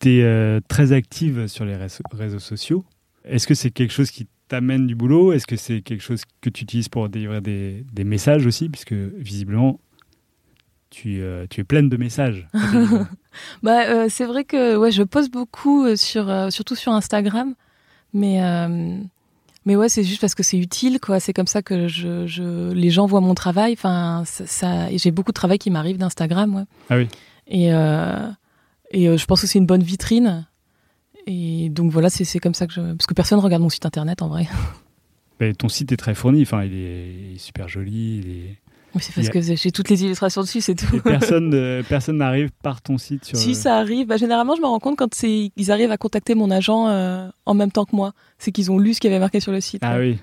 [0.00, 2.84] Tu es euh, très active sur les réseaux, sociaux.
[3.24, 5.32] Est-ce que c'est quelque chose qui t'amène du boulot?
[5.32, 8.70] Est-ce que c'est quelque chose que tu utilises pour délivrer des, des messages aussi?
[8.70, 9.78] Puisque visiblement,
[10.90, 12.48] tu, euh, tu es pleine de messages.
[13.62, 17.54] bah, euh, c'est vrai que ouais, je poste beaucoup, euh, sur, surtout sur Instagram.
[18.14, 18.40] Mais,
[19.66, 20.98] mais ouais, c'est juste parce que c'est utile.
[21.00, 21.20] quoi.
[21.20, 23.74] C'est comme ça que je, je, les gens voient mon travail.
[23.74, 26.54] Enfin, ça, j'ai beaucoup de travail qui m'arrive d'Instagram.
[26.54, 26.64] Ouais.
[26.90, 27.08] Ah oui.
[27.48, 27.66] Et,
[28.98, 30.46] et je pense que c'est une bonne vitrine.
[31.26, 32.80] Et donc voilà, c'est comme ça que je.
[32.80, 34.48] Parce que personne regarde mon site internet en vrai.
[35.40, 36.42] Mais ton site est très fourni.
[36.42, 38.18] Enfin, il est, super joli.
[38.18, 38.58] Il est
[39.00, 41.00] c'est parce que j'ai toutes les illustrations dessus, c'est tout.
[41.02, 43.36] personne, personne n'arrive par ton site sur.
[43.36, 46.50] Si ça arrive, bah, généralement je me rends compte quand ils arrivent à contacter mon
[46.50, 49.40] agent euh, en même temps que moi, c'est qu'ils ont lu ce qui avait marqué
[49.40, 49.82] sur le site.
[49.84, 50.18] Ah oui.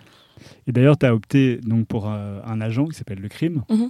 [0.67, 3.63] Et d'ailleurs, tu as opté donc pour euh, un agent qui s'appelle Le Crime.
[3.69, 3.89] Mhm.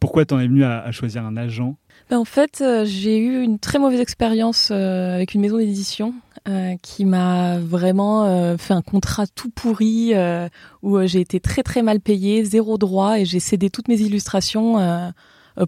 [0.00, 1.76] Pourquoi tu en es venu à, choisir un agent
[2.10, 6.14] bah, En fait, euh, j'ai eu une très mauvaise expérience avec une maison d'édition
[6.46, 10.46] euh, qui m'a vraiment euh, fait un contrat tout pourri euh,
[10.82, 15.12] où j'ai été très très mal payée, zéro droit et j'ai cédé toutes mes illustrations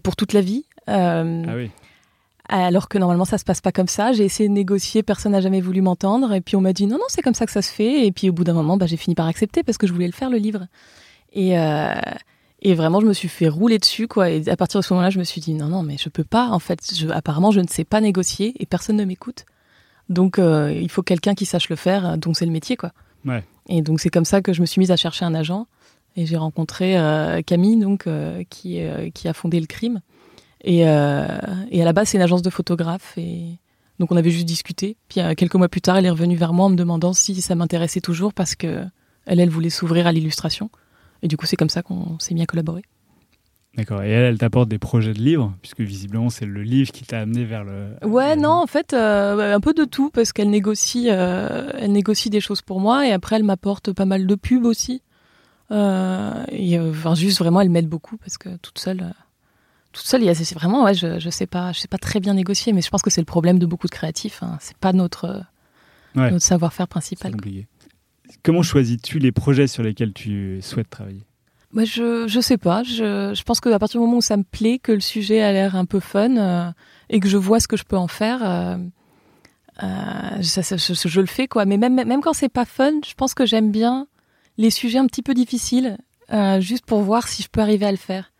[0.03, 0.65] pour toute la vie.
[0.85, 1.71] ah oui.
[2.47, 4.11] Alors que normalement ça se passe pas comme ça.
[4.11, 6.97] J'ai essayé de négocier, personne n'a jamais voulu m'entendre et puis on m'a dit non
[6.97, 8.85] non c'est comme ça que ça se fait et puis au bout d'un moment bah,
[8.85, 10.67] j'ai fini par accepter parce que je voulais le faire le livre
[11.33, 11.57] et
[12.61, 14.31] et vraiment, je me suis fait rouler dessus, quoi.
[14.31, 16.23] Et à partir de ce moment-là, je me suis dit, non, non, mais je peux
[16.23, 16.49] pas.
[16.49, 19.45] En fait, je, apparemment, je ne sais pas négocier et personne ne m'écoute.
[20.09, 22.91] Donc, euh, il faut quelqu'un qui sache le faire, donc c'est le métier, quoi.
[23.69, 25.67] Et donc, c'est comme ça que je me suis mise à chercher un agent.
[26.15, 28.79] Et j'ai rencontré euh, Camille, donc, euh, qui,
[29.13, 30.01] qui a fondé le crime.
[30.63, 33.13] Et, et à la base, c'est une agence de photographes.
[33.17, 33.59] Et
[33.99, 34.97] donc, on avait juste discuté.
[35.09, 37.53] Puis, quelques mois plus tard, elle est revenue vers moi en me demandant si ça
[37.53, 38.83] m'intéressait toujours parce que
[39.27, 40.71] elle, elle voulait s'ouvrir à l'illustration.
[41.23, 42.83] Et du coup, c'est comme ça qu'on s'est mis à collaborer.
[43.75, 44.01] D'accord.
[44.01, 47.19] Et elle, elle t'apporte des projets de livres, puisque visiblement c'est le livre qui t'a
[47.19, 47.89] amené vers le.
[48.03, 52.29] Ouais, non, en fait, euh, un peu de tout, parce qu'elle négocie, euh, elle négocie
[52.31, 55.03] des choses pour moi, et après elle m'apporte pas mal de pubs aussi.
[55.71, 59.13] Euh, et enfin, juste vraiment, elle m'aide beaucoup, parce que toute seule,
[59.91, 62.73] toute seule, c'est vraiment, ouais, je, je sais pas, je sais pas très bien négocier,
[62.73, 64.41] mais je pense que c'est le problème de beaucoup de créatifs.
[64.41, 64.57] Hein.
[64.59, 65.43] C'est pas notre,
[66.15, 66.31] Ouais.
[66.31, 67.31] notre savoir-faire C'est principal.
[67.33, 67.67] compliqué.
[68.43, 71.23] Comment choisis-tu les projets sur lesquels tu souhaites travailler?
[71.73, 72.83] Moi, je, je sais pas.
[72.83, 75.51] Je, je pense qu'à partir du moment où ça me plaît, que le sujet a
[75.51, 76.71] l'air un peu fun euh,
[77.09, 78.77] et que je vois ce que je peux en faire, euh,
[79.83, 81.65] euh, je, je le fais quoi.
[81.65, 84.07] Mais même, même quand c'est pas fun, je pense que j'aime bien
[84.57, 85.97] les sujets un petit peu difficiles,
[86.59, 88.31] juste pour voir si je peux arriver à le faire.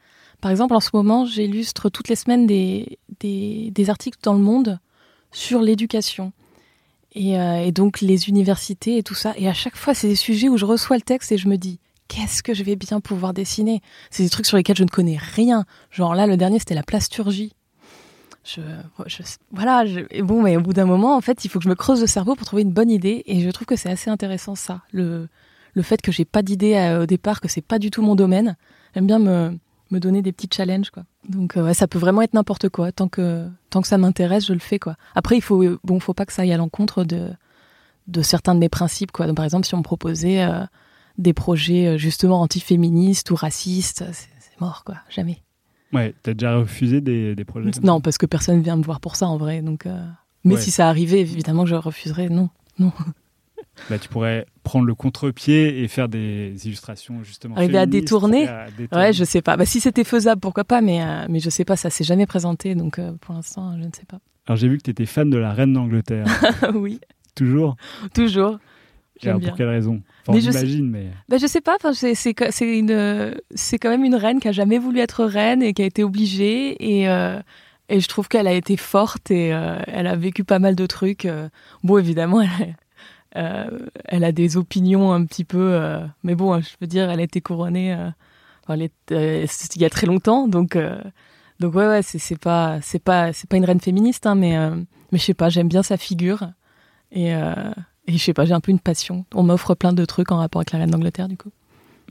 [0.42, 4.40] Par exemple, en ce moment, j'illustre toutes les semaines des, des, des articles dans le
[4.40, 4.80] monde
[5.32, 6.32] sur l'éducation.
[7.20, 9.34] Et, euh, et donc les universités et tout ça.
[9.38, 11.58] Et à chaque fois, c'est des sujets où je reçois le texte et je me
[11.58, 13.82] dis, qu'est-ce que je vais bien pouvoir dessiner?
[14.12, 15.66] C'est des trucs sur lesquels je ne connais rien.
[15.90, 17.54] Genre là, le dernier, c'était la plasturgie.
[19.52, 21.70] Voilà, je- et bon, mais au bout d'un moment, en fait, il faut que je
[21.70, 23.24] me creuse le cerveau pour trouver une bonne idée.
[23.26, 25.28] Et je trouve que c'est assez intéressant ça, le,
[25.74, 28.16] le fait que j'ai pas d'idée euh, au départ, que c'est pas du tout mon
[28.16, 28.56] domaine.
[28.94, 29.58] J'aime bien me,
[29.92, 31.04] me donner des petits challenges, quoi.
[31.30, 32.92] Donc euh, ouais, ça peut vraiment être n'importe quoi.
[32.92, 34.96] Tant que tant que ça m'intéresse, je le fais, quoi.
[35.16, 37.30] Après, il faut bon, faut pas que ça aille à l'encontre de
[38.08, 39.28] de certains de mes principes, quoi.
[39.28, 40.64] Donc, par exemple, si on me proposait euh,
[41.18, 44.96] des projets euh, justement antiféministes ou racistes, c'est mort, quoi.
[45.10, 45.42] Jamais.
[45.94, 49.00] Ouais, t'as déjà refusé des, des projets comme Non, parce que personne vient me voir
[49.02, 49.62] pour ça en vrai.
[49.62, 50.06] Donc, euh,
[50.46, 50.62] mais Ouais.
[50.62, 52.30] si ça arrivait, évidemment je refuserais.
[52.30, 52.92] Non, non.
[53.90, 57.56] Bah, tu pourrais prendre le contre-pied et faire des illustrations justement.
[57.56, 59.06] Arriver à détourner et à détourner.
[59.06, 59.58] Ouais, je sais pas.
[59.58, 60.82] Bah, si c'était faisable, pourquoi pas.
[60.82, 61.76] Mais euh, mais je sais pas.
[61.76, 62.76] Ça s'est jamais présenté.
[62.76, 64.20] Donc, euh, pour l'instant, je ne sais pas.
[64.48, 66.26] Alors j'ai vu que tu étais fan de la reine d'Angleterre.
[66.74, 67.00] oui,
[67.36, 67.76] Toujours?
[68.14, 68.60] Toujours.
[69.24, 69.40] Alors.
[69.42, 70.02] Pour quelle raison?
[70.28, 71.08] Enfin, Mais on je mais.
[71.30, 71.76] Bah, je sais pas.
[71.76, 75.74] Enfin, c'est une c'est quand même une reine qui a jamais voulu être reine et
[75.74, 77.40] qui a été obligée et euh,
[77.90, 80.86] et je trouve qu'elle a été forte et euh, elle a vécu pas mal de
[80.86, 81.26] trucs.
[81.26, 81.50] euh.
[81.84, 82.76] Bon, évidemment, elle,
[84.06, 87.24] elle a des opinions un petit peu, euh, mais bon, je veux dire, elle a
[87.24, 87.94] été couronnée.
[87.94, 88.10] euh,
[88.64, 91.00] enfin, elle est- euh, c'est- il y a très longtemps, donc euh,
[91.60, 94.76] donc ouais ouais, c'est pas c'est pas c'est pas une reine féministe, hein, mais euh,
[95.12, 96.50] mais je sais pas, j'aime bien sa figure
[97.12, 97.54] et euh,
[98.08, 99.26] et je sais pas, j'ai un peu une passion.
[99.34, 101.50] On m'offre plein de trucs en rapport avec la reine d'Angleterre, du coup.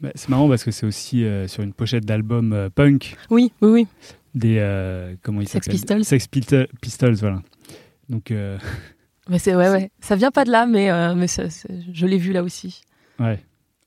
[0.03, 3.51] Bah, c'est marrant parce que c'est aussi euh, sur une pochette d'album euh, punk Oui,
[3.63, 3.87] oui, oui.
[4.35, 4.59] des.
[4.59, 6.05] euh, comment ils Sex s'appellent Pistols.
[6.05, 6.29] Sex
[6.83, 7.41] Pistols, voilà.
[8.11, 8.59] Donc, euh,
[9.29, 9.91] Mais c'est ouais, ouais.
[10.01, 12.83] Ça vient pas de là, mais euh, mais je l'ai vu là aussi.
[13.19, 13.43] ouais.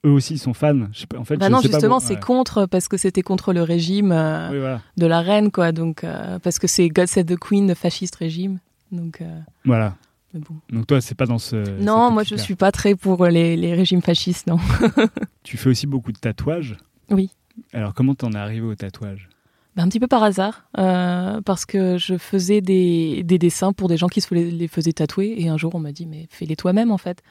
[0.06, 0.88] Eux aussi ils sont fans.
[0.94, 2.20] Je sais pas- en fait, Bah je non, sais justement, bon- c'est ouais.
[2.22, 4.82] contre parce que c'était contre le régime euh, Oui, voilà.
[4.96, 5.74] de la reine, quoi.
[5.74, 8.60] Donc euh, parce que c'est God Save the Queen, le fasciste régime.
[8.94, 9.96] Donc euh, Voilà.
[10.34, 10.56] mais bon.
[10.72, 11.82] Donc toi, c'est pas dans ce.
[11.82, 14.58] non, moi je suis pas très pour les, les régimes fascistes, non.
[15.44, 16.78] Tu fais aussi beaucoup de tatouages.
[17.10, 17.32] Oui.
[17.74, 19.28] Alors comment t'en es arrivé au tatouage?
[19.76, 23.88] Bah, un petit peu par hasard, euh, parce que je faisais des, des dessins pour
[23.88, 26.28] des gens qui se les, les faisaient tatouer, et un jour on m'a dit mais
[26.32, 27.22] fais-les toi-même en fait.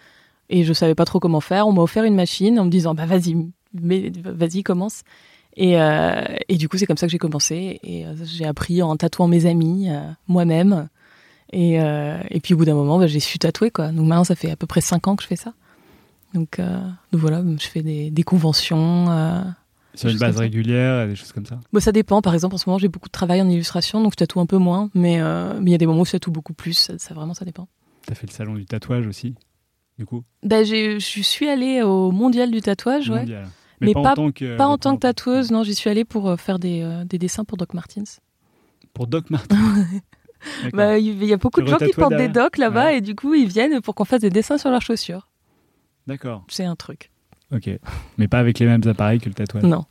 [0.48, 1.66] Et je savais pas trop comment faire.
[1.66, 3.36] On m'a offert une machine en me disant bah vas-y,
[3.74, 5.02] vas-y commence.
[5.56, 8.80] Et, euh, et du coup c'est comme ça que j'ai commencé et euh, j'ai appris
[8.80, 10.88] en tatouant mes amis, euh, moi-même.
[11.52, 13.88] Et, euh, et puis au bout d'un moment bah, j'ai su tatouer quoi.
[13.88, 15.52] Donc maintenant ça fait à peu près cinq ans que je fais ça.
[16.34, 16.78] Donc, euh,
[17.10, 19.10] donc voilà, je fais des, des conventions.
[19.10, 19.40] euh,
[19.98, 22.22] Sur une base régulière, des choses comme ça Bon, ça dépend.
[22.22, 24.46] Par exemple, en ce moment, j'ai beaucoup de travail en illustration, donc je tatoue un
[24.46, 24.90] peu moins.
[24.94, 26.74] Mais euh, mais il y a des moments où je tatoue beaucoup plus.
[26.74, 27.68] Ça, ça, vraiment, ça dépend.
[28.06, 29.34] T'as fait le salon du tatouage aussi,
[29.98, 30.22] du coup?
[30.42, 33.20] Ben, j'ai- je suis allée au mondial du tatouage, ouais.
[33.20, 33.48] mondial.
[33.80, 34.56] Mais pas, pas- en tant que.
[34.56, 35.62] Pas en tant que tatoueuse, non.
[35.62, 38.20] J'y suis allée pour euh, faire des, euh, des dessins pour Doc Martens.
[38.94, 39.58] Pour Doc Martens.
[40.72, 42.98] Bah, il y a beaucoup Tu de gens qui portent des docs là-bas Ouais.
[42.98, 45.28] et du coup, ils viennent pour qu'on fasse des dessins sur leurs chaussures.
[46.06, 46.44] D'accord.
[46.48, 47.10] C'est un truc.
[47.54, 47.70] Ok.
[48.18, 49.62] Mais pas avec les mêmes appareils que le tatouage.
[49.64, 49.84] Non.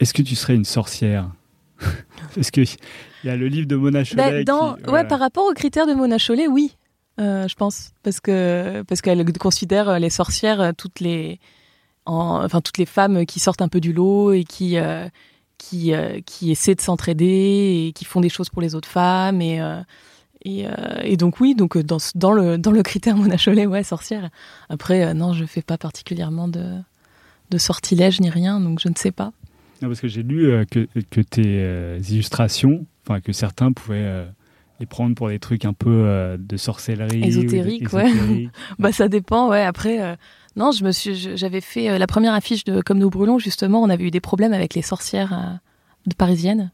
[0.00, 1.30] Est-ce que tu serais une sorcière
[2.34, 4.22] Parce que il y a le livre de Mona Chollet.
[4.30, 6.76] Ben, dans, qui- Ouais, par rapport aux critères de Mona Chollet, oui,
[7.20, 11.38] euh, je pense, parce que parce qu'elle considère euh, les sorcières euh, toutes les,
[12.06, 15.08] en- enfin toutes les femmes qui sortent un peu du lot et qui euh,
[15.58, 19.40] qui euh, qui essaient de s'entraider et qui font des choses pour les autres femmes
[19.42, 19.60] et
[20.46, 20.70] et, euh,
[21.02, 21.82] et donc oui, donc euh,
[22.14, 24.30] dans le dans le critère Mona Chollet, ouais, sorcière.
[24.68, 26.64] Après, euh, non, je fais pas particulièrement de
[27.50, 29.32] de sortilèges ni rien, donc je ne sais pas.
[29.82, 34.24] Non, parce que j'ai lu euh, que, que tes illustrations, enfin que certains pouvaient
[34.80, 37.18] les prendre pour des trucs un peu de sorcellerie.
[37.18, 38.08] ou de- Ésotérique, ouais.
[38.10, 38.50] ésotérique.
[38.78, 39.62] Bah ça dépend, ouais.
[39.64, 40.16] Après,
[40.54, 43.82] non, je me suis, j'avais fait la première affiche de Comme nous brûlons justement.
[43.82, 45.58] On avait eu des problèmes avec les sorcières
[46.06, 46.70] de parisiennes.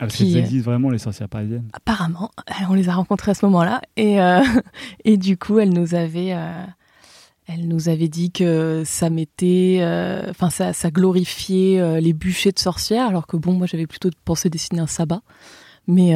[0.00, 1.68] Ah, parce Qui, qu'elles euh, existent vraiment les sorcières parisiennes.
[1.72, 2.30] Apparemment,
[2.68, 4.40] on les a rencontrées à ce moment-là, et euh,
[5.04, 6.64] et du coup, elles nous avaient, euh,
[7.58, 13.36] nous dit que ça mettait, euh, ça, ça glorifiait les bûchers de sorcières, alors que
[13.36, 15.20] bon, moi j'avais plutôt pensé dessiner un sabbat,
[15.86, 16.14] mais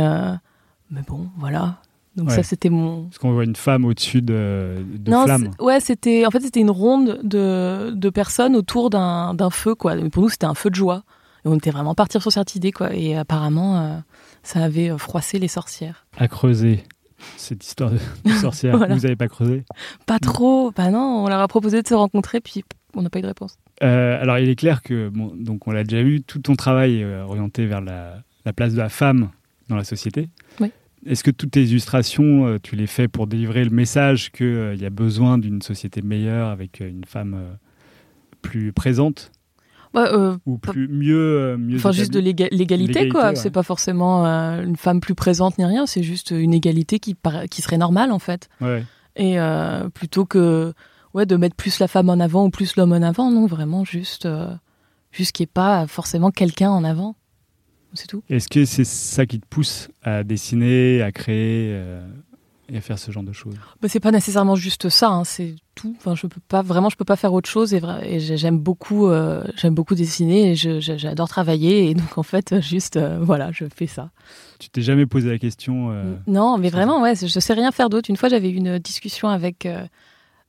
[0.91, 1.79] mais bon, voilà.
[2.15, 2.37] Donc Ouais.
[2.37, 5.51] ça, c'était mon, Parce qu'on voit une femme au-dessus de, de non, flammes.
[5.61, 9.97] ouais, c'était en fait c'était une ronde de, de personnes autour d'un d'un feu quoi.
[9.97, 11.05] Mais pour nous c'était un feu de joie.
[11.45, 12.95] Et on était vraiment partir sur cette idée, quoi.
[12.95, 14.03] Et apparemment,
[14.43, 16.07] ça avait froissé les sorcières.
[16.17, 16.85] À creuser
[17.37, 17.99] cette histoire de,
[18.41, 18.77] sorcière.
[18.79, 19.65] Vous n'avez pas creusé?
[20.07, 20.73] Pas trop.
[20.73, 23.27] Bah non, on leur a proposé de se rencontrer, puis on n'a pas eu de
[23.27, 23.59] réponse.
[23.83, 27.01] Euh, alors, il est clair que, bon, donc on l'a déjà vu, tout ton travail
[27.01, 28.23] est euh, orienté vers la,
[28.55, 29.31] place de la femme
[29.69, 30.29] dans la société.
[30.61, 30.71] Oui.
[31.07, 34.87] Est-ce que toutes tes illustrations, euh, tu les fais pour délivrer le message qu'il y
[34.87, 37.59] a besoin d'une société meilleure avec une femme
[38.41, 39.33] plus présente?
[40.47, 45.15] Ou plus mieux, mieux enfin juste de l'égalité quoi c'est pas forcément une femme plus
[45.15, 47.17] présente ni rien c'est juste une égalité qui
[47.51, 48.85] qui serait normale en fait ouais.
[49.17, 49.37] et
[49.95, 50.73] plutôt que
[51.15, 53.31] ouais, de mettre plus la femme en avant ou plus l'homme en avant.
[53.31, 54.55] Non, vraiment juste, euh,
[55.11, 57.17] juste qu'il n'y ait pas forcément quelqu'un en avant.
[57.95, 58.23] C'est tout.
[58.31, 62.07] Est-ce que c'est ça qui te pousse à dessiner, à créer euh,
[62.73, 65.55] et à faire ce genre de choses bah, C'est pas nécessairement juste ça, hein, c'est
[65.75, 65.95] tout.
[65.99, 69.09] Enfin, je peux pas vraiment, je peux pas faire autre chose et, et j'aime beaucoup,
[69.09, 73.87] euh, j'aime beaucoup dessiner et j'adore travailler et donc en fait, juste voilà, je fais
[73.87, 74.11] ça.
[74.59, 75.93] Tu t'es jamais posé la question
[76.27, 78.11] Non, mais vraiment, ouais, je sais rien faire d'autre.
[78.11, 79.69] Une fois, j'avais eu une discussion avec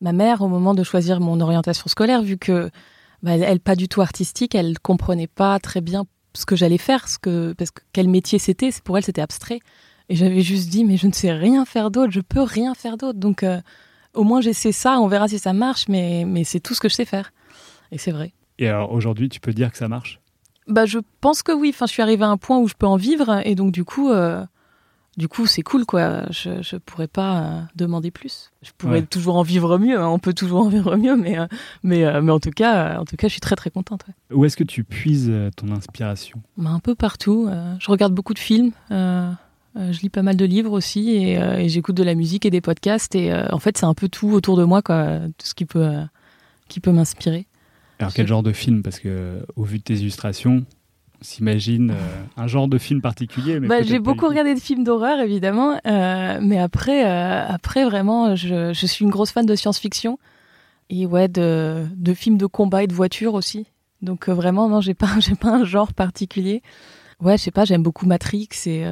[0.01, 2.69] ma mère au moment de choisir mon orientation scolaire, vu que
[3.23, 6.05] bah, elle, pas du tout artistique, elle comprenait pas très bien
[6.35, 8.69] ce que j'allais faire, ce que parce que quel métier c'était.
[8.83, 9.59] Pour elle, c'était abstrait.
[10.09, 12.97] Et j'avais juste dit, mais je ne sais rien faire d'autre, je peux rien faire
[12.97, 13.19] d'autre.
[13.19, 13.61] Donc, euh,
[14.13, 16.89] au moins, j'essaie ça, on verra si ça marche, mais, mais c'est tout ce que
[16.89, 17.31] je sais faire.
[17.91, 18.33] Et c'est vrai.
[18.59, 20.19] Et alors, aujourd'hui, tu peux dire que ça marche?
[20.67, 21.69] Bah, Je pense que oui.
[21.73, 23.41] Enfin, je suis arrivée à un point où je peux en vivre.
[23.45, 24.43] Et donc, du coup, euh,
[25.17, 26.23] du coup, c'est cool, quoi.
[26.31, 28.51] Je ne pourrais pas euh, demander plus.
[28.63, 29.99] Je pourrais toujours en vivre mieux.
[29.99, 30.07] Hein.
[30.07, 31.45] On peut toujours en vivre mieux, mais, euh,
[31.83, 34.05] mais, euh, mais en, tout cas, en tout cas, je suis très, très contente.
[34.31, 36.41] Où est-ce que tu puises ton inspiration?
[36.57, 37.47] Bah, Un peu partout.
[37.79, 38.71] je regarde beaucoup de films.
[39.75, 41.11] Je lis pas mal de livres aussi.
[41.11, 43.15] Et, j'écoute de la musique et des podcasts.
[43.15, 45.19] Et en fait, c'est un peu tout autour de moi, quoi.
[45.37, 45.91] Tout ce qui peut,
[46.67, 47.47] qui peut m'inspirer.
[47.99, 48.83] Alors, quel genre de film?
[48.83, 50.65] Parce que, au vu de tes illustrations,
[51.23, 53.59] s'imagine euh, un genre de film particulier.
[53.59, 58.73] Bah, j'ai beaucoup regardé de films d'horreur, évidemment, euh, mais après, euh, après vraiment, je,
[58.73, 60.19] je, suis une grosse fan de science-fiction
[60.89, 63.65] et ouais, de, de, films de combat et de voitures aussi.
[64.01, 66.61] Donc vraiment, non, j'ai pas, j'ai pas un genre particulier.
[67.21, 68.85] Ouais, je sais pas, j'aime beaucoup Matrix et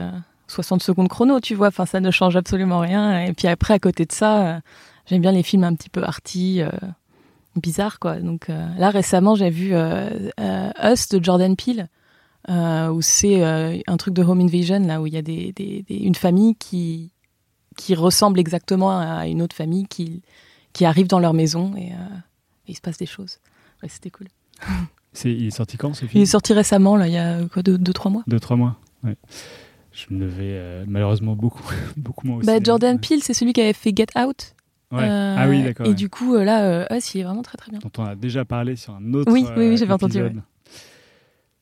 [0.51, 1.67] 60 secondes chrono, tu vois.
[1.67, 3.25] Enfin, ça ne change absolument rien.
[3.25, 4.61] Et puis après, à côté de ça,
[5.07, 6.61] j'aime bien les films un petit peu arty.
[7.55, 11.89] bizarres quoi donc là récemment j'ai vu Us de Jordan Peele
[12.49, 15.51] euh, où c'est euh, un truc de home invasion, là où il y a des,
[15.53, 17.11] des, une famille qui,
[17.77, 20.23] qui ressemble exactement à une autre famille qui,
[20.73, 22.17] qui arrive dans leur maison et, euh,
[22.67, 23.39] il se passe des choses.
[23.83, 24.27] Ouais, c'était cool.
[25.13, 26.19] C'est, il est sorti quand ce film?
[26.19, 28.23] Il est sorti récemment, là, il y a quoi, deux, deux trois mois?
[28.27, 29.17] Deux, trois mois, ouais.
[29.91, 31.63] Je me levais malheureusement beaucoup,
[31.97, 32.47] beaucoup moins aussi.
[32.47, 34.55] Bah, Jordan Peele, c'est celui qui avait fait Get Out.
[34.91, 35.07] Ouais.
[35.07, 35.85] ah oui, d'accord.
[35.85, 37.79] Et du coup, là, Us, il est vraiment très très bien.
[37.79, 39.31] Dont on a déjà parlé sur un autre.
[39.31, 40.21] Oui, oui, oui j'avais entendu.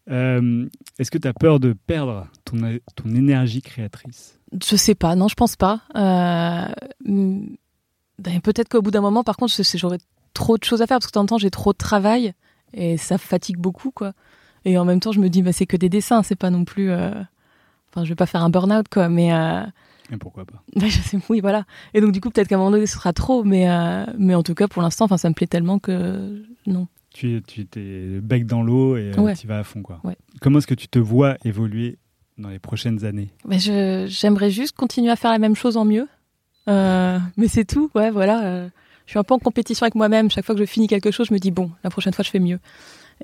[0.10, 2.58] Euh, est-ce que tu as peur de perdre ton,
[2.96, 4.40] ton énergie créatrice?
[4.54, 5.82] Je sais pas, non, je pense pas.
[5.96, 6.66] Euh,
[7.06, 10.00] ben, peut-être qu'au bout d'un moment, par contre, j'aurais
[10.34, 12.34] trop de choses à faire parce que de temps en temps, j'ai trop de travail
[12.74, 14.14] et ça fatigue beaucoup, quoi.
[14.66, 16.66] Et en même temps, je me dis, bah, c'est que des dessins, c'est pas non
[16.66, 16.92] plus.
[17.96, 19.30] Euh, enfin, je vais pas faire un burn-out, quoi, mais.
[20.12, 21.66] Et pourquoi pas bah, je sais, Oui, voilà.
[21.94, 23.68] Et donc, du coup, peut-être qu'à un moment donné, ce sera trop, mais,
[24.18, 28.20] mais en tout cas, pour l'instant, ça me plaît tellement que non tu, tu t'es
[28.22, 29.82] bec dans l'eau et euh, tu vas à fond.
[29.82, 30.00] Quoi.
[30.04, 30.16] Ouais.
[30.42, 31.98] Comment est-ce que tu te vois évoluer
[32.38, 33.30] dans les prochaines années?
[33.50, 36.08] Je, J'aimerais juste continuer à faire la même chose en mieux.
[36.68, 38.46] Euh, mais c'est tout, ouais, voilà.
[38.46, 38.70] Euh,
[39.06, 40.30] je suis un peu en compétition avec moi-même.
[40.30, 42.30] Chaque fois que je finis quelque chose, je me dis, bon, la prochaine fois, je
[42.30, 42.60] fais mieux.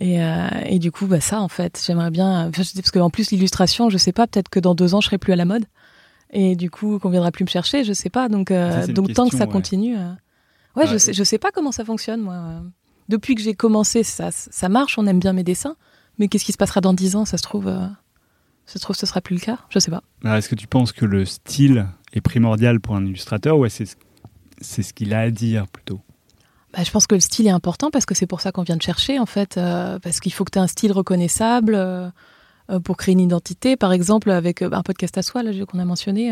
[0.02, 0.20] Et,
[0.66, 2.52] et du coup, bah, ça, en fait, j'aimerais bien.
[2.54, 5.32] Parce qu'en plus, l'illustration, je sais pas, peut-être que dans deux ans, je serai plus
[5.32, 5.66] à la mode.
[6.32, 8.28] Et du coup, qu'on viendra plus me chercher, je sais pas.
[8.28, 8.52] Donc,
[8.90, 9.96] donc tant que ça continue.
[10.76, 12.62] Ouais, je, sais, je sais pas comment ça fonctionne, moi
[13.10, 15.76] depuis que j'ai commencé, ça, ça marche, on aime bien mes dessins.
[16.18, 17.88] Mais qu'est-ce qui se passera dans dix ans Ça se trouve, euh,
[18.66, 19.60] ça se trouve, ce sera plus le cas.
[19.70, 20.04] Je sais pas.
[20.24, 23.98] Est-ce que tu penses que le style est primordial pour un illustrateur ou c'est
[24.62, 26.00] c'est ce qu'il a à dire plutôt?
[26.76, 28.76] Bah, je pense que le style est important parce que c'est pour ça qu'on vient
[28.76, 32.10] de chercher en fait, euh, parce qu'il faut que tu aies un style reconnaissable euh,
[32.84, 33.78] pour créer une identité.
[33.78, 36.32] Par exemple, avec un podcast à soi qu'on a mentionné,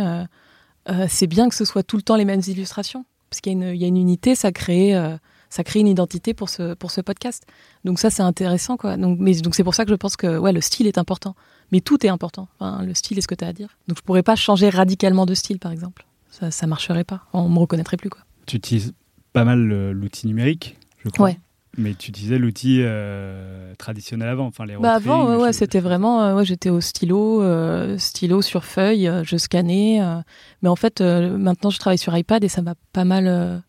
[1.07, 3.87] c'est bien que ce soit tout le temps les mêmes illustrations parce qu'il y, a
[3.87, 4.93] une unité, ça crée
[5.75, 7.45] une identité pour ce, podcast.
[7.83, 8.97] Donc ça, c'est intéressant, quoi.
[8.97, 9.19] Donc,
[9.53, 11.35] c'est pour ça que je pense que ouais, le style est important.
[11.71, 12.47] Mais tout est important.
[12.59, 13.77] le style est ce que tu as à dire.
[13.87, 16.05] Donc je pourrais pas changer radicalement de style, par exemple.
[16.29, 17.21] Ça, ça marcherait pas.
[17.33, 18.21] On me reconnaîtrait plus, quoi.
[18.45, 18.93] Tu utilises
[19.33, 21.25] pas mal l'outil numérique, je crois.
[21.25, 21.39] Ouais.
[21.75, 26.35] Mais tu utilisais l'outil euh, traditionnel avant, enfin les bah Avant, ouais, c'était vraiment, euh,
[26.35, 29.99] ouais, j'étais au stylo, euh, stylo sur feuille, je scannais.
[30.61, 33.63] mais en fait, maintenant, je travaille sur iPad et ça m'a pas mal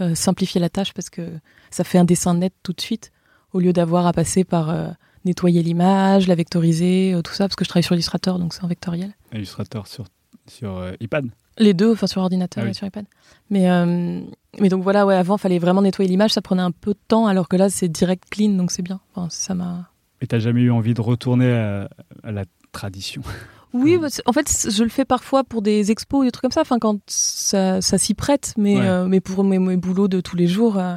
[0.00, 1.38] euh, simplifier la tâche parce que
[1.70, 3.12] ça fait un dessin net tout de suite
[3.52, 4.88] au lieu d'avoir à passer par euh,
[5.24, 8.64] nettoyer l'image, la vectoriser, euh, tout ça, parce que je travaille sur Illustrator, donc c'est
[8.64, 9.14] en vectoriel.
[9.32, 10.06] Illustrator sur,
[10.48, 11.26] sur euh, iPad
[11.58, 12.74] Les deux, enfin sur ordinateur Ah et oui.
[12.74, 13.04] sur iPad.
[13.50, 14.20] Mais, euh,
[14.60, 17.26] mais donc voilà, ouais, avant, fallait vraiment nettoyer l'image, ça prenait un peu de temps,
[17.26, 19.00] alors que là, c'est direct clean, donc c'est bien.
[19.14, 19.90] Enfin, ça m'a.
[20.20, 21.88] Et t'as jamais eu envie de retourner à,
[22.22, 23.22] à la tradition?
[23.76, 26.52] Oui, bah, en fait, je le fais parfois pour des expos ou des trucs comme
[26.52, 28.86] ça, enfin, quand ça, ça s'y prête, mais, Ouais.
[28.86, 30.94] euh, mais pour mes, mes boulots de tous les jours, euh,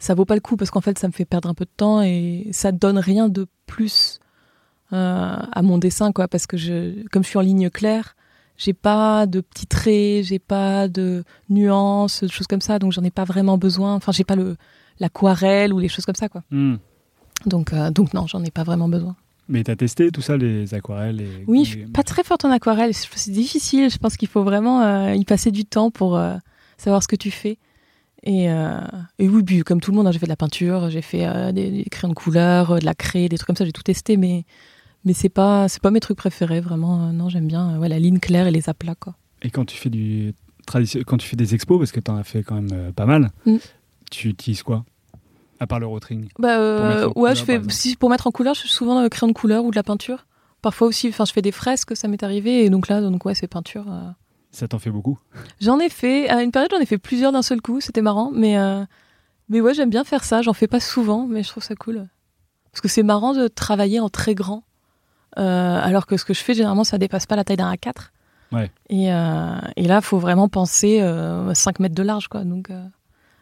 [0.00, 1.70] ça vaut pas le coup parce qu'en fait, ça me fait perdre un peu de
[1.76, 4.18] temps et ça donne rien de plus
[4.92, 8.16] euh, à mon dessin, quoi, parce que je, comme je suis en ligne claire,
[8.56, 13.02] j'ai pas de petits traits, j'ai pas de nuances, de choses comme ça, donc j'en
[13.04, 13.94] ai pas vraiment besoin.
[13.94, 14.56] Enfin, j'ai pas le
[14.98, 16.42] l'aquarelle ou les choses comme ça, quoi.
[16.50, 16.76] Hmm.
[17.44, 19.14] Donc, euh, donc non, j'en ai pas vraiment besoin.
[19.48, 22.50] Mais t'as testé tout ça, les aquarelles et, Oui, je suis pas très forte en
[22.50, 22.92] aquarelle.
[22.94, 23.90] C'est difficile.
[23.90, 26.34] Je pense qu'il faut vraiment euh, y passer du temps pour euh,
[26.78, 27.58] savoir ce que tu fais.
[28.22, 31.02] Et, et oui, puis, comme tout le monde, hein, j'ai fait de la peinture, j'ai
[31.02, 33.64] fait des, des crayons de couleur, de la craie, des trucs comme ça.
[33.64, 34.44] J'ai tout testé, mais
[35.06, 37.08] mais c'est pas c'est pas mes trucs préférés vraiment.
[37.08, 39.14] Euh, non, j'aime bien euh, ouais, la ligne claire et les aplats quoi.
[39.42, 40.34] Et quand tu fais du
[41.06, 43.30] quand tu fais des expos, parce que t'en as fait quand même euh, pas mal,
[43.46, 43.56] Mm.
[44.10, 44.84] tu utilises quoi?
[45.60, 46.28] À part le rotring?
[46.38, 49.00] Bah euh, en ouais, couleur, je fais si pour mettre en couleur, je fais souvent
[49.00, 50.26] euh, crayon de couleur ou de la peinture.
[50.60, 53.34] Parfois aussi, enfin, je fais des fresques, ça m'est arrivé, et donc là, donc ouais,
[53.34, 53.84] c'est peinture.
[53.88, 54.10] euh.
[54.50, 55.18] Ça t'en fait beaucoup?
[55.60, 58.30] J'en ai fait, à une période, j'en ai fait plusieurs d'un seul coup, c'était marrant,
[58.34, 58.84] mais, euh,
[59.48, 62.08] mais ouais, j'aime bien faire ça, j'en fais pas souvent, mais je trouve ça cool.
[62.72, 64.64] Parce que c'est marrant de travailler en très grand,
[65.36, 68.10] alors que ce que je fais, généralement, ça dépasse pas la taille d'un A4.
[68.52, 68.70] Ouais.
[68.88, 72.44] Et, euh, et là, faut vraiment penser euh, 5 mètres de large, quoi.
[72.44, 72.82] Donc, euh,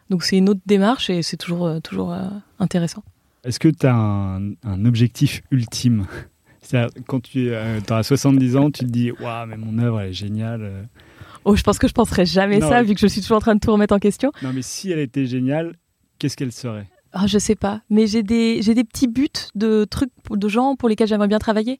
[0.09, 2.23] donc c'est une autre démarche et c'est toujours, euh, toujours euh,
[2.59, 3.03] intéressant.
[3.43, 6.07] Est-ce que tu as un, un objectif ultime?
[6.61, 10.09] C'est-à-dire, quand tu euh, as 70 ans, tu te dis Waouh, mais mon œuvre, elle
[10.09, 10.61] est géniale.
[10.63, 10.83] euh.
[11.43, 12.83] Oh, je pense que je penserais jamais Non, ça, ouais.
[12.83, 14.31] vu que je suis toujours en train de tout remettre en question.
[14.41, 15.75] Non, mais si elle était géniale,
[16.17, 16.87] qu'est-ce qu'elle serait?
[17.17, 20.75] Ah, je sais pas, mais j'ai des j'ai des petits buts de trucs de gens
[20.75, 21.79] pour lesquels j'aimerais bien travailler.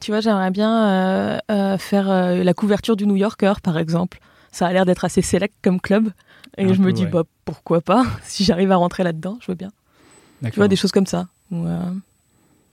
[0.00, 4.20] Tu vois, j'aimerais bien euh, euh, faire euh, la couverture du New Yorker, par exemple.
[4.52, 6.10] Ça a l'air d'être assez select comme club,
[6.56, 7.10] et Un je me dis ouais.
[7.10, 8.06] bah pourquoi pas?
[8.22, 9.72] Si j'arrive à rentrer là-dedans, je veux bien.
[10.44, 11.26] Tu vois des choses comme ça.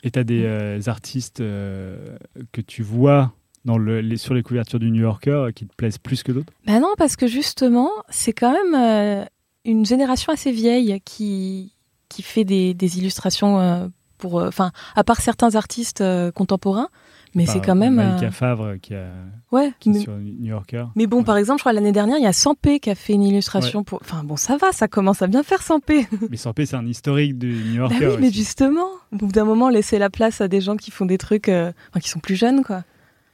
[0.03, 3.31] Et tu as des euh, artistes que tu vois
[3.65, 6.53] dans le, les, sur les couvertures du New Yorker qui te plaisent plus que d'autres?
[6.67, 9.25] Bah non, parce que justement, c'est quand même
[9.65, 11.73] une génération assez vieille qui,
[12.13, 14.35] qui fait des, des illustrations euh, pour.
[14.35, 16.89] Enfin, à part certains artistes euh, contemporains,
[17.35, 17.95] mais c'est quand même.
[17.95, 19.07] Malika euh, Favre qui, a,
[19.51, 20.85] ouais, qui est mais, sur New Yorker.
[20.95, 21.23] mais bon, Ouais.
[21.23, 23.83] par exemple, je crois l'année dernière, il y a Sampé qui a fait une illustration
[23.83, 23.99] pour.
[24.01, 26.07] Enfin, bon, ça va, ça commence à bien faire Sampé.
[26.29, 28.07] Mais Sampé, c'est un historique du New bah Yorker.
[28.09, 31.05] oui, mais justement, au bout d'un moment, laisser la place à des gens qui font
[31.05, 31.49] des trucs.
[31.49, 32.83] euh, enfin, qui sont plus jeunes, quoi.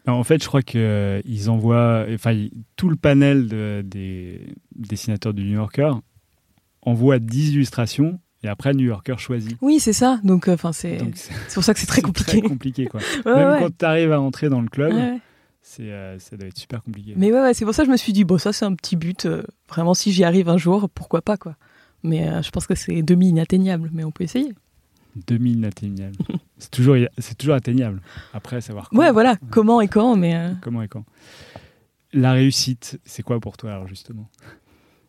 [0.08, 5.44] Non, En fait, je crois qu'ils envoient, enfin, tout le panel de- des dessinateurs du
[5.44, 5.92] New Yorker
[6.82, 9.58] envoie 10 illustrations et après, New Yorker choisit.
[9.62, 10.20] Oui, c'est ça.
[10.24, 10.98] Donc, euh, enfin, c'est
[11.54, 12.40] pour ça que c'est très compliqué.
[12.40, 13.00] Très compliqué, quoi.
[13.26, 13.60] Ouais, Même ouais.
[13.60, 15.20] quand tu arrives à entrer dans le club, Ouais, ouais.
[15.62, 17.14] c'est, euh, ça doit être super compliqué.
[17.18, 18.96] Mais ouais, c'est pour ça que je me suis dit, bon, ça c'est un petit
[18.96, 19.26] but.
[19.26, 21.56] euh, vraiment, si j'y arrive un jour, pourquoi pas, quoi.
[22.04, 24.54] Mais euh, je pense que c'est demi-inatteignable, mais on peut essayer.
[25.28, 26.16] Demi inatteignable.
[26.60, 26.96] c'est toujours,
[27.38, 28.02] toujours atteignable.
[28.34, 30.52] Après, savoir comment, Ouais, voilà, comment et quand, mais...
[30.62, 31.04] comment et quand.
[32.14, 34.30] La réussite, c'est quoi pour toi, alors, justement?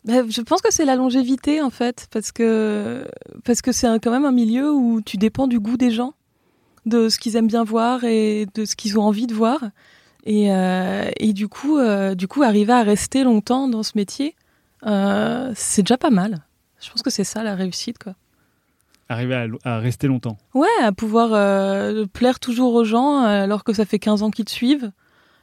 [0.07, 3.07] Je pense que c'est la longévité, en fait, parce que
[3.45, 6.15] parce que c'est quand même un milieu où tu dépends du goût des gens,
[6.87, 9.61] de ce qu'ils aiment bien voir et de ce qu'ils ont envie de voir.
[10.25, 14.35] Et, euh, et du coup, euh, du coup, arriver à rester longtemps dans ce métier,
[14.87, 16.45] euh, c'est déjà pas mal.
[16.81, 18.15] Je pense que c'est ça la réussite, quoi.
[19.09, 20.39] Arriver à, à rester longtemps.
[20.55, 21.31] Ouais, à pouvoir
[22.13, 24.93] plaire toujours aux gens alors que ça fait 15 ans qu'ils te suivent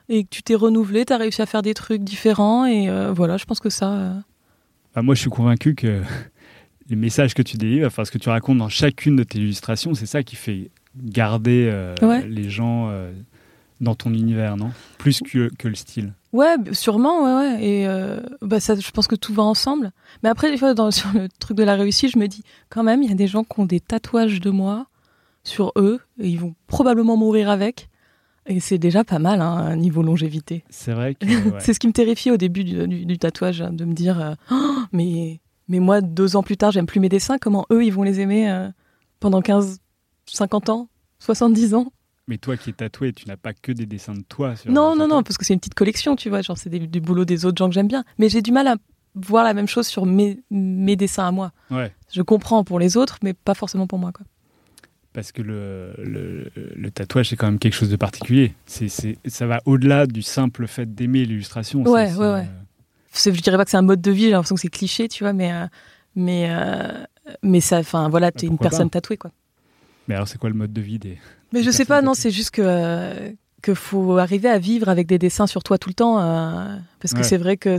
[0.07, 3.35] et que tu t'es renouvelé, tu as réussi à faire des trucs différents et voilà,
[3.35, 4.13] je pense que ça...
[4.97, 6.01] Bah, moi, je suis convaincu que
[6.89, 9.93] les messages que tu délivres, enfin, ce que tu racontes dans chacune de tes illustrations,
[9.93, 12.25] c'est ça qui fait garder euh, Ouais.
[12.27, 13.11] les gens euh,
[13.79, 14.71] dans ton univers, non?
[14.97, 16.13] Plus que, que le style.
[16.33, 17.63] Ouais, sûrement, ouais, ouais.
[17.63, 19.91] Et euh, bah ça, je pense que tout va ensemble.
[20.23, 22.81] Mais après, des fois, dans, sur le truc de la réussite, je me dis, quand
[22.81, 24.87] même, il y a des gens qui ont des tatouages de moi
[25.43, 27.87] sur eux et ils vont probablement mourir avec.
[28.47, 30.63] Et c'est déjà pas mal, hein, niveau longévité.
[30.69, 31.25] C'est vrai que.
[31.51, 31.59] ouais.
[31.59, 34.19] C'est ce qui me terrifie au début du, du- du tatouage, hein, de me dire,
[34.21, 37.83] euh, Oh, mais, mais moi, deux ans plus tard, j'aime plus mes dessins, comment eux,
[37.83, 38.69] ils vont les aimer euh,
[39.19, 39.79] pendant 15,
[40.27, 40.87] 50 ans,
[41.19, 41.91] 70 ans?
[42.29, 44.55] Mais toi qui es tatoué, tu n'as pas que des dessins de toi.
[44.55, 46.99] Sur Non, non, non, parce que c'est une petite collection, tu vois, genre c'est du
[47.01, 48.03] boulot des autres gens que j'aime bien.
[48.17, 48.75] Mais j'ai du mal à
[49.15, 51.51] voir la même chose sur mes, mes dessins à moi.
[51.71, 51.93] Ouais.
[52.13, 54.25] Je comprends pour les autres, mais pas forcément pour moi, quoi.
[55.17, 58.53] Parce que le, le, le tatouage, c'est quand même quelque chose de particulier.
[58.67, 61.81] C'est, c'est, ça va au-delà du simple fait d'aimer l'illustration.
[61.81, 62.41] Ouais, c'est, ouais, ouais.
[62.41, 62.43] euh,
[63.13, 65.07] C'est- Je dirais pas que c'est un mode de vie, j'ai l'impression que c'est cliché,
[65.07, 65.65] tu vois, mais, euh,
[66.15, 67.03] mais, euh,
[67.41, 69.31] mais ça, enfin, voilà, t'es une pourquoi personne pas tatouée, quoi.
[70.07, 71.17] Mais alors, c'est quoi le mode de vie des.
[71.51, 73.31] Mais des je sais pas, non, c'est juste que euh,
[73.63, 76.17] que faut arriver à vivre avec des dessins sur toi tout le temps,
[76.99, 77.23] parce que Ouais.
[77.23, 77.77] c'est vrai que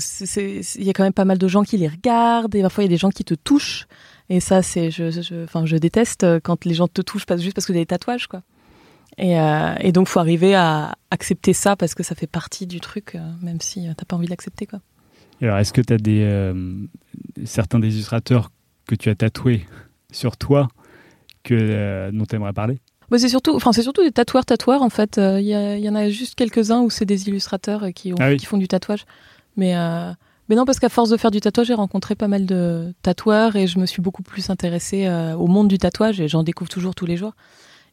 [0.76, 2.89] il y a quand même pas mal de gens qui les regardent et parfois il
[2.89, 3.86] y a des gens qui te touchent
[4.31, 7.37] et ça c'est je je enfin je déteste euh, quand les gens te touchent pas
[7.37, 8.43] juste parce que tu as des tatouages quoi.
[9.16, 12.79] Et, euh, et donc faut arriver à accepter ça parce que ça fait partie du
[12.81, 14.81] truc, euh, même si euh, t'as pas envie de l'accepter quoi.
[15.41, 16.74] Et Alors, est-ce que tu as des, euh,
[17.45, 18.51] certains des illustrateurs
[18.87, 19.66] que tu as tatoués
[20.12, 20.68] sur toi
[21.43, 22.79] que, dont tu aimerais parler?
[23.11, 25.18] Bah, c'est surtout, enfin c'est surtout des tatoueurs tatoueurs en fait.
[25.18, 28.29] Euh, Il y, en a juste quelques uns où c'est des illustrateurs qui, ont- Ah
[28.29, 28.37] oui.
[28.37, 29.05] qui font du tatouage.
[29.57, 30.12] Mais euh,
[30.49, 33.57] mais non parce qu'à force de faire du tatouage, j'ai rencontré pas mal de tatoueurs
[33.57, 36.70] et je me suis beaucoup plus intéressée euh, au monde du tatouage et j'en découvre
[36.70, 37.32] toujours tous les jours.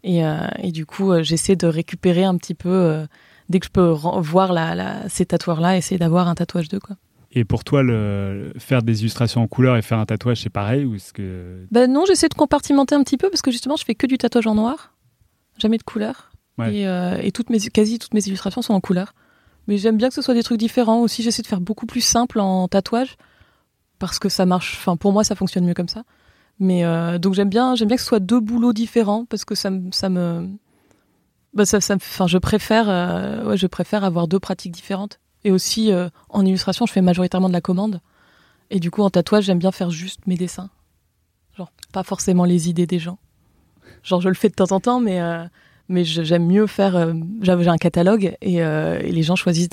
[0.04, 3.06] Et, euh, et du coup, euh, j'essaie de récupérer un petit peu
[3.50, 6.96] dès que je peux voir la, la- ces tatoueurs-là, essayer d'avoir un tatouage d'eux quoi.
[7.38, 10.86] Et pour toi, le, faire des illustrations en couleur et faire un tatouage, c'est pareil
[10.86, 11.66] ou est-ce que...
[11.70, 14.18] Ben non, j'essaie de compartimenter un petit peu parce que justement, je fais que du
[14.18, 14.94] tatouage en noir,
[15.58, 16.32] jamais de couleur.
[16.58, 16.74] Ouais.
[16.74, 19.14] Et, euh, et toutes mes, quasi toutes mes illustrations sont en couleur.
[19.68, 21.24] Mais j'aime bien que ce soit des trucs différents aussi.
[21.24, 23.18] J'essaie de faire beaucoup plus simple en tatouage
[24.00, 24.78] parce que ça marche.
[24.78, 26.04] Enfin, pour moi, ça fonctionne mieux comme ça.
[26.60, 29.56] Mais euh, donc j'aime bien, j'aime bien que ce soit deux boulots différents parce que
[29.56, 30.50] ça, ça me,
[31.56, 35.20] bah, ça, ça enfin, je préfère, euh, ouais, je préfère avoir deux pratiques différentes.
[35.44, 38.02] Et aussi euh, en illustration, je fais majoritairement de la commande.
[38.70, 40.70] Et du coup, en tatouage, j'aime bien faire juste mes dessins.
[41.56, 43.20] Genre, pas forcément les idées des gens.
[44.04, 45.46] Genre, je le fais de temps en temps, mais, euh,
[45.88, 46.96] mais j'aime mieux faire.
[46.96, 49.70] euh, J'ai un catalogue et, euh, et les gens choisissent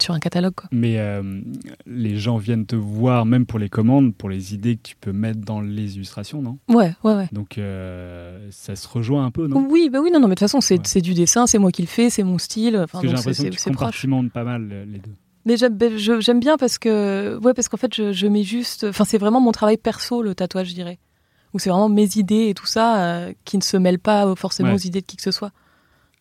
[0.00, 0.54] sur un catalogue.
[0.54, 0.68] Quoi.
[0.72, 1.40] Mais euh,
[1.86, 5.12] les gens viennent te voir même pour les commandes, pour les idées que tu peux
[5.12, 6.58] mettre dans les illustrations, non?
[6.68, 7.28] Ouais, ouais, ouais.
[7.32, 7.58] Donc
[8.50, 9.66] ça se rejoint un peu, non?
[9.70, 11.00] Oui, bah oui, non, non, mais de toute façon, c'est Ouais.
[11.02, 12.76] du dessin, c'est moi qui le fais, c'est mon style.
[12.76, 13.76] Enfin, j'ai l'impression que tu proche.
[13.76, 15.14] compartimentes pas mal les deux.
[15.44, 18.84] Mais j'aime ben, j'aime bien parce que, ouais, parce qu'en fait, je, je mets juste.
[18.84, 20.98] Enfin, c'est vraiment mon travail perso, le tatouage, je dirais.
[21.54, 24.70] Où c'est vraiment mes idées et tout ça euh, qui ne se mêlent pas forcément
[24.70, 24.74] Ouais.
[24.76, 25.52] aux idées de qui que ce soit.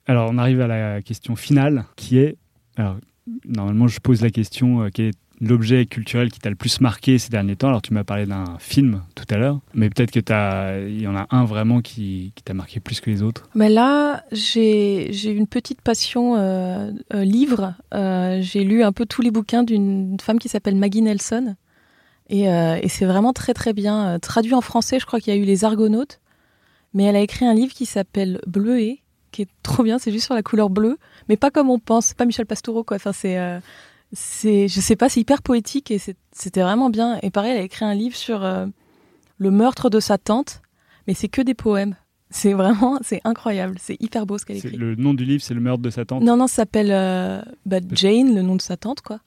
[0.08, 2.36] Alors on arrive à la question finale qui est...
[2.78, 2.98] Alors
[3.46, 5.12] normalement je pose la question, euh, quel est
[5.44, 8.44] l'objet culturel qui t'a le plus marqué ces derniers temps Alors tu m'as parlé d'un
[8.60, 12.32] film tout à l'heure, mais peut-être que t'as- il y en a un vraiment qui,
[12.36, 13.50] qui t'a marqué plus que les autres.
[13.56, 17.74] Mais là, j'ai une petite passion euh, euh, livre.
[17.92, 21.56] J'ai lu un peu tous les bouquins d'une femme qui s'appelle Maggie Nelson.
[22.32, 25.00] Et, euh, et c'est vraiment très très bien euh, traduit en français.
[25.00, 26.20] Je crois qu'il y a eu Les Argonautes.
[26.94, 29.00] Mais elle a écrit un livre qui s'appelle Bleuet,
[29.32, 30.00] qui est trop bien.
[30.00, 30.98] C'est juste sur la couleur bleue,
[31.30, 32.14] mais pas comme on pense.
[32.14, 32.98] Pas Michel Pastoureau quoi.
[32.98, 33.60] Enfin c'est euh,
[34.14, 36.00] c'est je sais pas, c'est hyper poétique et
[36.32, 37.20] c'était vraiment bien.
[37.22, 38.66] Et pareil, elle a écrit un livre sur euh,
[39.38, 40.62] le meurtre de sa tante,
[41.08, 41.96] mais c'est que des poèmes.
[42.30, 43.78] C'est vraiment, c'est incroyable.
[43.80, 44.78] C'est hyper beau ce qu'elle écrit.
[44.78, 46.24] Le nom du livre c'est Le meurtre de sa tante.
[46.24, 49.20] Non, non, ça s'appelle euh, bah, Jane, le nom de sa tante, quoi.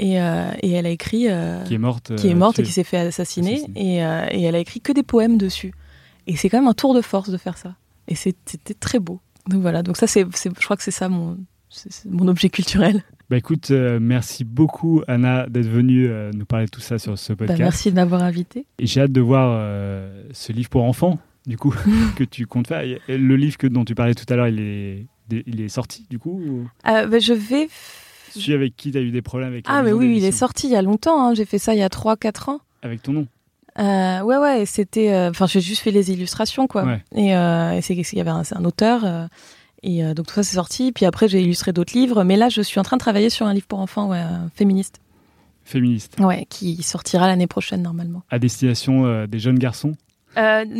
[0.00, 1.26] Et, euh, et elle a écrit.
[1.28, 2.14] euh, Qui est morte.
[2.16, 2.66] qui est euh, morte et tuée.
[2.68, 3.54] qui s'est fait assassiner.
[3.56, 3.96] Assassiner.
[3.96, 5.72] Et, euh, et elle a écrit que des poèmes dessus.
[6.26, 7.74] Et c'est quand même un tour de force de faire ça.
[8.08, 9.20] Et c'était très beau.
[9.48, 11.38] Donc voilà, donc ça, c'est, je crois que c'est ça mon,
[12.08, 13.02] mon objet culturel.
[13.30, 17.16] Bah écoute, euh, merci beaucoup Anna d'être venue euh, nous parler de tout ça sur
[17.16, 17.60] ce Bah, podcast.
[17.60, 18.66] merci de m'avoir invité.
[18.80, 21.72] Et j'ai hâte de voir euh, ce livre pour enfants, du coup,
[22.16, 22.80] que tu comptes faire.
[22.80, 25.06] Et Le livre que, dont tu parlais tout à l'heure, il est,
[25.46, 27.68] il est sorti, du coup ou- Euh, bah, je vais.
[28.38, 28.92] Celui avec qui?
[28.92, 30.82] Tu as eu des problèmes avec Ah, mais oui, il est sorti il y a
[30.82, 31.22] longtemps.
[31.28, 31.34] hein.
[31.34, 32.60] J'ai fait ça il y a 3-4 ans.
[32.82, 33.26] Avec ton nom?
[33.78, 35.12] Euh, ouais, ouais, c'était.
[35.12, 36.84] euh, Enfin, j'ai juste fait les illustrations, quoi.
[36.84, 37.02] Ouais.
[37.14, 39.04] Et, euh, et c'est il y avait un, auteur.
[39.82, 40.92] et donc tout ça, c'est sorti.
[40.92, 42.24] Puis après, j'ai illustré d'autres livres.
[42.24, 44.22] Mais là, je suis en train de travailler sur un livre pour enfants, ouais,
[44.54, 45.00] féministe.
[45.64, 46.16] Féministe.
[46.18, 48.22] Ouais, qui sortira l'année prochaine, normalement.
[48.30, 49.94] À destination des jeunes garçons?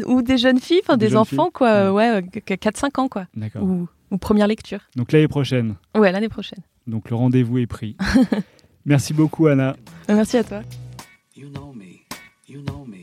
[0.07, 1.93] Ou des jeunes filles, enfin Des enfants, filles, quoi.
[1.93, 3.27] Ouais, euh, 4-5 ans, quoi.
[3.37, 3.63] D'accord.
[3.63, 4.81] Ou, ou première lecture.
[4.97, 5.75] Donc l'année prochaine.
[5.97, 6.61] Ouais, l'année prochaine.
[6.91, 7.97] Donc le rendez-vous est pris.
[8.85, 9.77] Merci beaucoup Anna.
[10.09, 10.61] Merci à toi.
[11.37, 12.01] You know me.
[12.49, 12.97] You know me.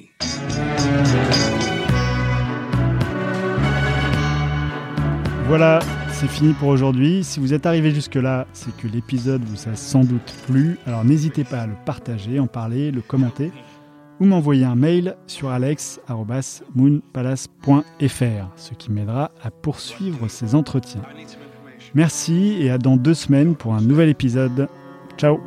[5.47, 5.79] Voilà,
[6.11, 7.23] c'est fini pour aujourd'hui.
[7.23, 10.77] Si vous êtes arrivé jusque-là, c'est que l'épisode vous a sans doute plu.
[10.85, 13.51] Alors n'hésitez pas à le partager, en parler, le commenter
[14.19, 21.03] ou m'envoyer un mail sur alex.moonpalace.fr, ce qui m'aidera à poursuivre ces entretiens.
[21.93, 24.67] Merci et à dans deux semaines pour un nouvel épisode.
[25.17, 25.39] Ciao